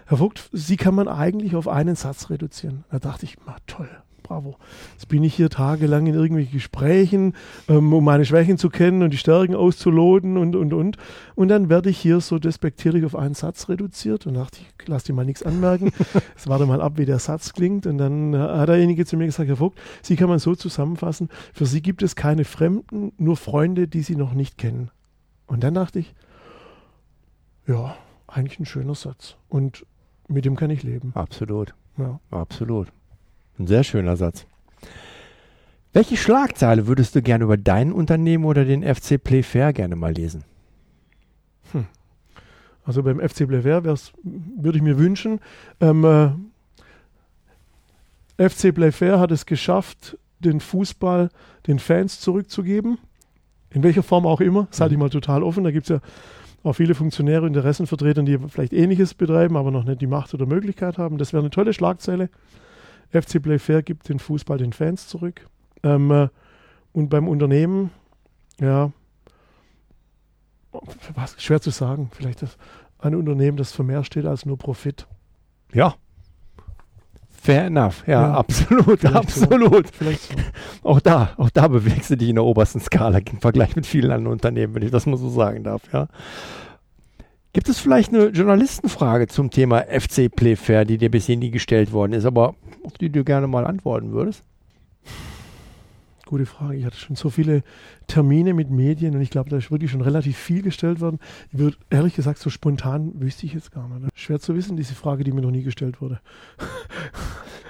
Herr 0.06 0.18
Vogt, 0.18 0.48
Sie 0.52 0.76
kann 0.76 0.94
man 0.94 1.08
eigentlich 1.08 1.56
auf 1.56 1.68
einen 1.68 1.96
Satz 1.96 2.30
reduzieren. 2.30 2.84
Da 2.90 2.98
dachte 2.98 3.24
ich, 3.24 3.36
na 3.46 3.56
toll, 3.66 3.88
bravo. 4.22 4.56
Jetzt 4.92 5.08
bin 5.08 5.22
ich 5.22 5.34
hier 5.34 5.50
tagelang 5.50 6.06
in 6.06 6.14
irgendwelchen 6.14 6.52
Gesprächen, 6.52 7.34
ähm, 7.68 7.92
um 7.92 8.04
meine 8.04 8.24
Schwächen 8.24 8.58
zu 8.58 8.70
kennen 8.70 9.02
und 9.02 9.10
die 9.10 9.18
Stärken 9.18 9.54
auszuloten 9.54 10.36
und, 10.36 10.56
und, 10.56 10.72
und. 10.72 10.96
Und 11.34 11.48
dann 11.48 11.68
werde 11.68 11.90
ich 11.90 11.98
hier 11.98 12.20
so 12.20 12.38
despektierlich 12.38 13.04
auf 13.04 13.14
einen 13.14 13.34
Satz 13.34 13.68
reduziert 13.68 14.26
und 14.26 14.34
dachte 14.34 14.60
ich, 14.60 14.88
lass 14.88 15.04
dir 15.04 15.12
mal 15.12 15.24
nichts 15.24 15.42
anmerken. 15.42 15.86
Jetzt 16.34 16.48
warte 16.48 16.66
mal 16.66 16.80
ab, 16.80 16.94
wie 16.96 17.06
der 17.06 17.18
Satz 17.18 17.52
klingt. 17.52 17.86
Und 17.86 17.98
dann 17.98 18.36
hat 18.36 18.68
derjenige 18.68 19.06
zu 19.06 19.16
mir 19.16 19.26
gesagt, 19.26 19.48
Herr 19.48 19.56
Vogt, 19.56 19.78
Sie 20.02 20.16
kann 20.16 20.28
man 20.28 20.38
so 20.38 20.54
zusammenfassen, 20.54 21.28
für 21.52 21.66
Sie 21.66 21.82
gibt 21.82 22.02
es 22.02 22.16
keine 22.16 22.44
Fremden, 22.44 23.12
nur 23.18 23.36
Freunde, 23.36 23.86
die 23.86 24.02
Sie 24.02 24.16
noch 24.16 24.32
nicht 24.32 24.58
kennen. 24.58 24.90
Und 25.46 25.62
dann 25.62 25.74
dachte 25.74 25.98
ich, 25.98 26.14
ja, 27.66 27.96
eigentlich 28.26 28.60
ein 28.60 28.66
schöner 28.66 28.94
Satz. 28.94 29.36
Und 29.48 29.86
mit 30.28 30.44
dem 30.44 30.56
kann 30.56 30.70
ich 30.70 30.82
leben. 30.82 31.12
Absolut. 31.14 31.74
Ja. 31.96 32.20
Absolut. 32.30 32.88
Ein 33.58 33.66
sehr 33.66 33.84
schöner 33.84 34.16
Satz. 34.16 34.46
Welche 35.92 36.16
Schlagzeile 36.16 36.88
würdest 36.88 37.14
du 37.14 37.22
gerne 37.22 37.44
über 37.44 37.56
dein 37.56 37.92
Unternehmen 37.92 38.44
oder 38.44 38.64
den 38.64 38.82
FC 38.82 39.22
Playfair 39.22 39.72
gerne 39.72 39.94
mal 39.94 40.12
lesen? 40.12 40.42
Hm. 41.70 41.86
Also 42.84 43.04
beim 43.04 43.20
FC 43.20 43.46
Playfair 43.46 43.84
würde 43.84 44.76
ich 44.76 44.82
mir 44.82 44.98
wünschen, 44.98 45.40
ähm, 45.80 46.04
äh, 46.04 46.30
FC 48.48 48.74
Playfair 48.74 49.20
hat 49.20 49.30
es 49.30 49.46
geschafft, 49.46 50.18
den 50.40 50.58
Fußball 50.60 51.30
den 51.68 51.78
Fans 51.78 52.20
zurückzugeben. 52.20 52.98
In 53.70 53.84
welcher 53.84 54.02
Form 54.02 54.26
auch 54.26 54.40
immer. 54.40 54.66
Das 54.70 54.80
halte 54.80 54.94
ich 54.94 54.98
mal 54.98 55.10
total 55.10 55.42
offen. 55.42 55.64
Da 55.64 55.70
gibt 55.70 55.84
es 55.84 55.90
ja 55.90 56.00
auch 56.64 56.72
viele 56.72 56.94
Funktionäre, 56.94 57.46
Interessenvertreter, 57.46 58.22
die 58.22 58.38
vielleicht 58.48 58.72
Ähnliches 58.72 59.14
betreiben, 59.14 59.56
aber 59.56 59.70
noch 59.70 59.84
nicht 59.84 60.00
die 60.00 60.06
Macht 60.06 60.32
oder 60.34 60.46
Möglichkeit 60.46 60.98
haben. 60.98 61.18
Das 61.18 61.32
wäre 61.32 61.42
eine 61.42 61.50
tolle 61.50 61.74
Schlagzeile. 61.74 62.30
FC 63.10 63.40
Playfair 63.40 63.82
gibt 63.82 64.08
den 64.08 64.18
Fußball 64.18 64.58
den 64.58 64.72
Fans 64.72 65.06
zurück. 65.06 65.46
Ähm, 65.82 66.10
äh, 66.10 66.28
und 66.92 67.10
beim 67.10 67.28
Unternehmen, 67.28 67.90
ja, 68.58 68.92
was, 71.14 71.40
schwer 71.40 71.60
zu 71.60 71.70
sagen. 71.70 72.10
Vielleicht 72.12 72.42
das, 72.42 72.56
ein 72.98 73.14
Unternehmen, 73.14 73.56
das 73.56 73.72
für 73.72 73.84
mehr 73.84 74.02
steht 74.02 74.24
als 74.24 74.46
nur 74.46 74.56
Profit. 74.56 75.06
Ja, 75.72 75.94
Fair 77.44 77.66
enough, 77.66 78.04
ja, 78.06 78.22
ja 78.22 78.34
absolut, 78.34 79.00
vielleicht 79.00 79.14
absolut. 79.14 79.88
So. 79.88 79.92
Vielleicht 79.98 80.22
so. 80.22 80.34
Auch 80.82 80.98
da, 80.98 81.34
auch 81.36 81.50
da 81.50 81.68
bewegst 81.68 82.08
du 82.08 82.16
dich 82.16 82.30
in 82.30 82.36
der 82.36 82.44
obersten 82.44 82.80
Skala 82.80 83.18
im 83.18 83.38
Vergleich 83.38 83.76
mit 83.76 83.84
vielen 83.84 84.10
anderen 84.12 84.32
Unternehmen, 84.32 84.74
wenn 84.74 84.82
ich 84.82 84.90
das 84.90 85.04
mal 85.04 85.18
so 85.18 85.28
sagen 85.28 85.62
darf, 85.62 85.82
ja. 85.92 86.08
Gibt 87.52 87.68
es 87.68 87.78
vielleicht 87.78 88.14
eine 88.14 88.28
Journalistenfrage 88.28 89.26
zum 89.26 89.50
Thema 89.50 89.82
FC 89.82 90.34
Playfair, 90.34 90.86
die 90.86 90.96
dir 90.96 91.10
bisher 91.10 91.36
nie 91.36 91.50
gestellt 91.50 91.92
worden 91.92 92.14
ist, 92.14 92.24
aber 92.24 92.54
auf 92.82 92.94
die 92.98 93.10
du 93.10 93.24
gerne 93.24 93.46
mal 93.46 93.66
antworten 93.66 94.12
würdest? 94.12 94.42
Gute 96.24 96.46
Frage. 96.46 96.78
Ich 96.78 96.86
hatte 96.86 96.96
schon 96.96 97.16
so 97.16 97.28
viele 97.28 97.62
Termine 98.06 98.54
mit 98.54 98.70
Medien 98.70 99.14
und 99.14 99.20
ich 99.20 99.28
glaube, 99.28 99.50
da 99.50 99.58
ist 99.58 99.70
wirklich 99.70 99.90
schon 99.90 100.00
relativ 100.00 100.38
viel 100.38 100.62
gestellt 100.62 101.00
worden. 101.02 101.18
Ich 101.52 101.58
würde 101.58 101.76
ehrlich 101.90 102.14
gesagt, 102.14 102.38
so 102.38 102.48
spontan 102.48 103.12
wüsste 103.20 103.44
ich 103.44 103.52
jetzt 103.52 103.72
gar 103.72 103.86
nicht. 103.88 104.18
Schwer 104.18 104.40
zu 104.40 104.54
wissen, 104.56 104.76
diese 104.76 104.94
Frage, 104.94 105.22
die 105.22 105.32
mir 105.32 105.42
noch 105.42 105.50
nie 105.50 105.62
gestellt 105.62 106.00
wurde. 106.00 106.20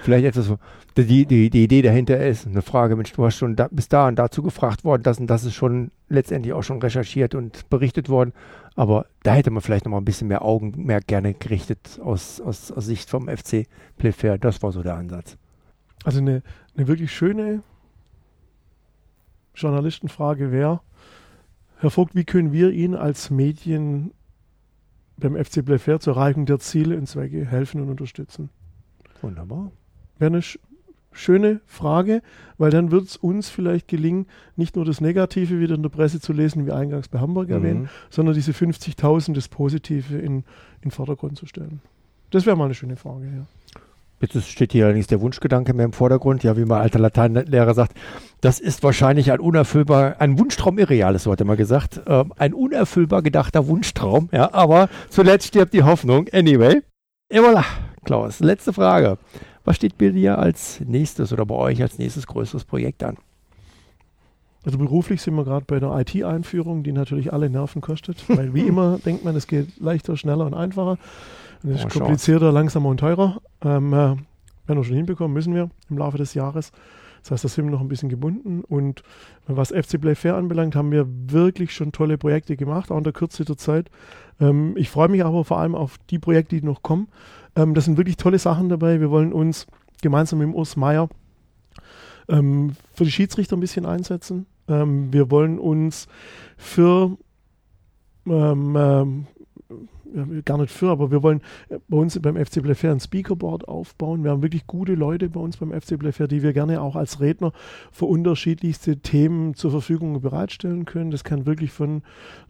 Vielleicht 0.05 0.25
etwas, 0.25 0.53
die, 0.97 1.25
die, 1.25 1.49
die 1.49 1.63
Idee 1.63 1.81
dahinter 1.81 2.23
ist, 2.23 2.45
eine 2.45 2.61
Frage, 2.61 2.95
Mensch, 2.95 3.11
du 3.13 3.25
hast 3.25 3.37
schon 3.37 3.55
da, 3.55 3.67
bis 3.71 3.89
da 3.89 4.07
und 4.07 4.17
dazu 4.17 4.43
gefragt 4.43 4.83
worden, 4.83 5.01
das 5.01 5.19
und 5.19 5.25
das 5.25 5.45
ist 5.45 5.55
schon 5.55 5.89
letztendlich 6.09 6.53
auch 6.53 6.61
schon 6.61 6.79
recherchiert 6.79 7.33
und 7.33 7.67
berichtet 7.71 8.07
worden. 8.07 8.31
Aber 8.75 9.07
da 9.23 9.33
hätte 9.33 9.49
man 9.49 9.63
vielleicht 9.63 9.85
noch 9.85 9.91
mal 9.91 9.97
ein 9.97 10.05
bisschen 10.05 10.27
mehr 10.27 10.45
Augenmerk 10.45 11.07
gerne 11.07 11.33
gerichtet 11.33 11.99
aus, 12.03 12.39
aus, 12.39 12.71
aus 12.71 12.85
Sicht 12.85 13.09
vom 13.09 13.27
FC 13.27 13.65
Playfair. 13.97 14.37
Das 14.37 14.61
war 14.61 14.71
so 14.71 14.83
der 14.83 14.93
Ansatz. 14.93 15.39
Also 16.03 16.19
eine, 16.19 16.43
eine 16.77 16.87
wirklich 16.87 17.11
schöne 17.11 17.63
Journalistenfrage 19.55 20.51
wäre, 20.51 20.81
Herr 21.79 21.89
Vogt, 21.89 22.13
wie 22.13 22.25
können 22.25 22.51
wir 22.51 22.69
Ihnen 22.69 22.93
als 22.93 23.31
Medien 23.31 24.13
beim 25.17 25.35
FC 25.35 25.65
Playfair 25.65 25.99
zur 25.99 26.15
Erreichung 26.15 26.45
der 26.45 26.59
Ziele 26.59 26.95
und 26.95 27.07
Zwecke 27.07 27.43
helfen 27.43 27.81
und 27.81 27.89
unterstützen? 27.89 28.51
Wunderbar. 29.23 29.71
Wäre 30.19 30.31
eine 30.31 30.41
sch 30.41 30.59
schöne 31.11 31.61
Frage, 31.65 32.21
weil 32.57 32.71
dann 32.71 32.91
wird 32.91 33.05
es 33.05 33.15
uns 33.15 33.47
vielleicht 33.47 33.87
gelingen, 33.87 34.27
nicht 34.57 34.75
nur 34.75 34.83
das 34.83 34.99
Negative 34.99 35.61
wieder 35.61 35.75
in 35.75 35.81
der 35.81 35.89
Presse 35.89 36.19
zu 36.19 36.33
lesen, 36.33 36.65
wie 36.65 36.73
eingangs 36.73 37.07
bei 37.07 37.19
Hamburg 37.19 37.47
mhm. 37.47 37.53
erwähnt, 37.53 37.89
sondern 38.09 38.35
diese 38.35 38.51
50.000, 38.51 39.33
das 39.33 39.47
Positive 39.47 40.17
in, 40.17 40.43
in 40.81 40.91
Vordergrund 40.91 41.37
zu 41.37 41.45
stellen. 41.45 41.79
Das 42.31 42.45
wäre 42.45 42.57
mal 42.57 42.65
eine 42.65 42.73
schöne 42.73 42.97
Frage, 42.97 43.25
ja. 43.25 43.45
Jetzt 44.21 44.47
steht 44.47 44.71
hier 44.71 44.85
allerdings 44.85 45.07
der 45.07 45.19
Wunschgedanke 45.19 45.73
mehr 45.73 45.85
im 45.85 45.93
Vordergrund. 45.93 46.43
Ja, 46.43 46.55
wie 46.55 46.63
mein 46.63 46.81
alter 46.81 46.99
Lateinlehrer 46.99 47.73
sagt, 47.73 47.97
das 48.41 48.59
ist 48.59 48.81
wahrscheinlich 48.81 49.31
ein 49.31 49.39
unerfüllbar, 49.39 50.15
ein 50.19 50.39
Wunschtraum 50.39 50.79
irreales, 50.79 51.23
so 51.23 51.31
hat 51.31 51.41
er 51.41 51.45
mal 51.45 51.57
gesagt. 51.57 52.01
Ähm, 52.07 52.33
ein 52.37 52.53
unerfüllbar 52.53 53.21
gedachter 53.21 53.67
Wunschtraum. 53.67 54.29
Ja, 54.31 54.53
aber 54.53 54.89
zuletzt 55.09 55.47
stirbt 55.47 55.73
die 55.73 55.83
Hoffnung. 55.83 56.27
Anyway. 56.31 56.81
Et 57.29 57.41
voilà, 57.41 57.65
Klaus. 58.05 58.39
Letzte 58.39 58.71
Frage. 58.71 59.17
Was 59.65 59.75
steht 59.77 59.97
bei 59.97 60.09
dir 60.09 60.37
als 60.37 60.79
nächstes 60.81 61.33
oder 61.33 61.45
bei 61.45 61.55
euch 61.55 61.81
als 61.81 61.97
nächstes 61.97 62.27
größeres 62.27 62.63
Projekt 62.63 63.03
an? 63.03 63.17
Also 64.63 64.77
beruflich 64.77 65.21
sind 65.21 65.35
wir 65.35 65.43
gerade 65.43 65.65
bei 65.67 65.79
der 65.79 65.95
IT-Einführung, 65.95 66.83
die 66.83 66.91
natürlich 66.91 67.33
alle 67.33 67.49
Nerven 67.49 67.81
kostet, 67.81 68.27
weil 68.29 68.53
wie 68.53 68.61
immer 68.61 68.99
denkt 69.05 69.23
man, 69.23 69.35
es 69.35 69.47
geht 69.47 69.79
leichter, 69.79 70.17
schneller 70.17 70.45
und 70.45 70.53
einfacher. 70.53 70.97
Das 71.61 71.79
ist 71.79 71.85
oh, 71.85 71.99
komplizierter, 71.99 72.51
langsamer 72.51 72.89
und 72.89 72.99
teurer. 72.99 73.41
Ähm, 73.63 73.93
äh, 73.93 74.15
werden 74.67 74.79
wir 74.79 74.83
schon 74.83 74.95
hinbekommen, 74.95 75.33
müssen 75.33 75.53
wir 75.53 75.69
im 75.89 75.97
Laufe 75.97 76.17
des 76.17 76.33
Jahres. 76.33 76.71
Das 77.25 77.31
heißt, 77.31 77.43
da 77.43 77.47
sind 77.47 77.65
wir 77.65 77.71
noch 77.71 77.81
ein 77.81 77.87
bisschen 77.87 78.09
gebunden. 78.09 78.63
Und 78.63 79.01
was 79.47 79.69
FC 79.71 79.99
Play 79.99 80.13
Fair 80.13 80.35
anbelangt, 80.35 80.75
haben 80.75 80.91
wir 80.91 81.07
wirklich 81.09 81.73
schon 81.73 81.91
tolle 81.91 82.19
Projekte 82.19 82.55
gemacht, 82.55 82.91
auch 82.91 82.99
in 82.99 83.03
der 83.03 83.13
Kürze 83.13 83.43
der 83.43 83.57
Zeit. 83.57 83.89
Ähm, 84.39 84.75
ich 84.77 84.91
freue 84.91 85.07
mich 85.07 85.25
aber 85.25 85.43
vor 85.43 85.57
allem 85.57 85.73
auf 85.73 85.97
die 86.11 86.19
Projekte, 86.19 86.55
die 86.55 86.63
noch 86.63 86.83
kommen. 86.83 87.07
Ähm, 87.55 87.73
das 87.73 87.85
sind 87.85 87.97
wirklich 87.97 88.17
tolle 88.17 88.37
Sachen 88.37 88.69
dabei. 88.69 88.99
Wir 88.99 89.09
wollen 89.09 89.33
uns 89.33 89.65
gemeinsam 90.03 90.37
mit 90.37 90.53
Urs 90.53 90.75
Meier 90.75 91.09
ähm, 92.29 92.75
für 92.93 93.05
die 93.05 93.11
Schiedsrichter 93.11 93.57
ein 93.57 93.61
bisschen 93.61 93.87
einsetzen. 93.87 94.45
Ähm, 94.67 95.11
wir 95.11 95.31
wollen 95.31 95.57
uns 95.57 96.07
für 96.57 97.17
ähm, 98.27 98.75
ähm, 98.77 99.27
gar 100.45 100.57
nicht 100.57 100.71
für, 100.71 100.89
aber 100.89 101.11
wir 101.11 101.21
wollen 101.23 101.41
äh, 101.69 101.79
bei 101.87 101.97
uns 101.97 102.19
beim 102.19 102.35
FC 102.37 102.61
Blefair 102.61 102.91
ein 102.91 102.99
Speakerboard 102.99 103.67
aufbauen. 103.67 104.23
Wir 104.23 104.31
haben 104.31 104.41
wirklich 104.41 104.65
gute 104.67 104.95
Leute 104.95 105.29
bei 105.29 105.39
uns 105.39 105.57
beim 105.57 105.71
FC 105.71 105.99
Blefair, 105.99 106.27
die 106.27 106.43
wir 106.43 106.53
gerne 106.53 106.81
auch 106.81 106.95
als 106.95 107.19
Redner 107.19 107.51
für 107.91 108.05
unterschiedlichste 108.05 108.97
Themen 108.97 109.55
zur 109.55 109.71
Verfügung 109.71 110.21
bereitstellen 110.21 110.85
können. 110.85 111.11
Das 111.11 111.23
kann 111.23 111.45
wirklich 111.45 111.71
von 111.71 112.01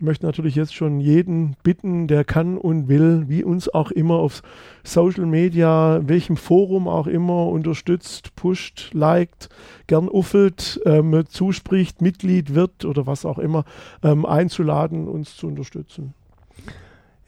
möchte 0.00 0.26
natürlich 0.26 0.54
jetzt 0.54 0.74
schon 0.74 1.00
jeden 1.00 1.56
bitten, 1.62 2.06
der 2.06 2.24
kann 2.24 2.58
und 2.58 2.88
will, 2.88 3.24
wie 3.28 3.44
uns 3.44 3.68
auch 3.68 3.90
immer 3.90 4.16
auf 4.16 4.42
Social 4.84 5.26
Media, 5.26 6.00
welchem 6.04 6.36
Forum 6.36 6.88
auch 6.88 7.06
immer 7.06 7.48
unterstützt, 7.48 8.34
pusht, 8.36 8.90
liked, 8.92 9.48
gern 9.86 10.08
uffelt, 10.08 10.80
ähm, 10.84 11.24
zuspricht, 11.28 12.02
Mitglied 12.02 12.54
wird 12.54 12.84
oder 12.84 13.06
was 13.06 13.24
auch 13.24 13.38
immer, 13.38 13.64
ähm, 14.02 14.24
einzuladen, 14.24 15.08
uns 15.08 15.36
zu 15.36 15.46
unterstützen. 15.46 16.14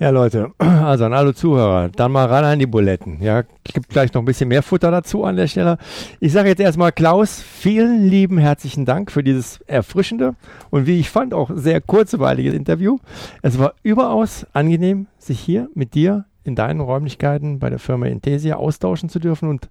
Ja, 0.00 0.08
Leute, 0.08 0.52
also 0.58 1.04
an 1.04 1.12
alle 1.12 1.34
Zuhörer, 1.34 1.90
dann 1.90 2.10
mal 2.10 2.24
ran 2.24 2.42
an 2.42 2.58
die 2.58 2.66
Buletten. 2.66 3.20
Ja, 3.20 3.42
gibt 3.64 3.90
gleich 3.90 4.14
noch 4.14 4.22
ein 4.22 4.24
bisschen 4.24 4.48
mehr 4.48 4.62
Futter 4.62 4.90
dazu 4.90 5.24
an 5.24 5.36
der 5.36 5.46
Stelle. 5.46 5.76
Ich 6.20 6.32
sage 6.32 6.48
jetzt 6.48 6.60
erstmal 6.60 6.90
Klaus, 6.90 7.42
vielen 7.42 8.08
lieben 8.08 8.38
herzlichen 8.38 8.86
Dank 8.86 9.12
für 9.12 9.22
dieses 9.22 9.60
erfrischende 9.66 10.36
und 10.70 10.86
wie 10.86 10.98
ich 10.98 11.10
fand 11.10 11.34
auch 11.34 11.50
sehr 11.54 11.82
kurzweilige 11.82 12.48
Interview. 12.48 12.96
Es 13.42 13.58
war 13.58 13.74
überaus 13.82 14.46
angenehm, 14.54 15.06
sich 15.18 15.38
hier 15.38 15.68
mit 15.74 15.92
dir 15.92 16.24
in 16.44 16.54
deinen 16.54 16.80
Räumlichkeiten 16.80 17.58
bei 17.58 17.68
der 17.68 17.78
Firma 17.78 18.06
Intesia 18.06 18.56
austauschen 18.56 19.10
zu 19.10 19.18
dürfen 19.18 19.50
und 19.50 19.68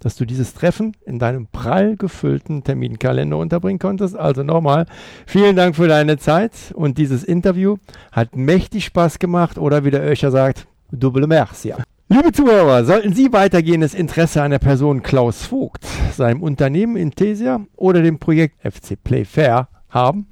dass 0.00 0.16
du 0.16 0.24
dieses 0.24 0.54
Treffen 0.54 0.96
in 1.06 1.18
deinem 1.18 1.46
prall 1.46 1.96
gefüllten 1.96 2.64
Terminkalender 2.64 3.36
unterbringen 3.36 3.78
konntest. 3.78 4.16
Also 4.16 4.42
nochmal, 4.42 4.86
vielen 5.26 5.56
Dank 5.56 5.76
für 5.76 5.88
deine 5.88 6.18
Zeit 6.18 6.52
und 6.74 6.98
dieses 6.98 7.22
Interview 7.22 7.76
hat 8.10 8.34
mächtig 8.34 8.86
Spaß 8.86 9.18
gemacht 9.18 9.58
oder 9.58 9.84
wie 9.84 9.90
der 9.90 10.04
Öscher 10.04 10.30
sagt, 10.30 10.66
double 10.90 11.26
merci. 11.26 11.72
Liebe 12.08 12.32
Zuhörer, 12.32 12.84
sollten 12.84 13.14
Sie 13.14 13.32
weitergehendes 13.32 13.94
Interesse 13.94 14.42
an 14.42 14.50
der 14.50 14.58
Person 14.58 15.02
Klaus 15.02 15.46
Vogt, 15.46 15.86
seinem 16.12 16.42
Unternehmen 16.42 16.96
Intesia 16.96 17.60
oder 17.76 18.02
dem 18.02 18.18
Projekt 18.18 18.56
FC 18.62 19.00
Play 19.00 19.24
Fair 19.24 19.68
haben, 19.90 20.26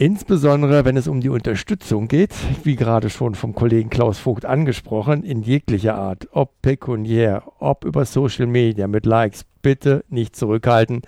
Insbesondere 0.00 0.84
wenn 0.86 0.96
es 0.96 1.06
um 1.08 1.20
die 1.20 1.28
Unterstützung 1.28 2.08
geht, 2.08 2.32
wie 2.64 2.74
gerade 2.74 3.10
schon 3.10 3.34
vom 3.34 3.54
Kollegen 3.54 3.90
Klaus 3.90 4.18
Vogt 4.18 4.46
angesprochen, 4.46 5.24
in 5.24 5.42
jeglicher 5.42 5.94
Art, 5.94 6.26
ob 6.32 6.62
pekuniär, 6.62 7.42
ob 7.58 7.84
über 7.84 8.06
Social 8.06 8.46
Media 8.46 8.88
mit 8.88 9.04
Likes, 9.04 9.44
bitte 9.60 10.02
nicht 10.08 10.34
zurückhalten. 10.34 11.02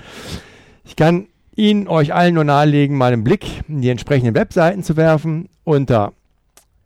Ich 0.84 0.94
kann 0.94 1.28
Ihnen 1.56 1.88
euch 1.88 2.12
allen 2.12 2.34
nur 2.34 2.44
nahelegen, 2.44 2.98
mal 2.98 3.14
einen 3.14 3.24
Blick 3.24 3.46
in 3.66 3.80
die 3.80 3.88
entsprechenden 3.88 4.34
Webseiten 4.34 4.82
zu 4.82 4.98
werfen 4.98 5.48
unter 5.64 6.12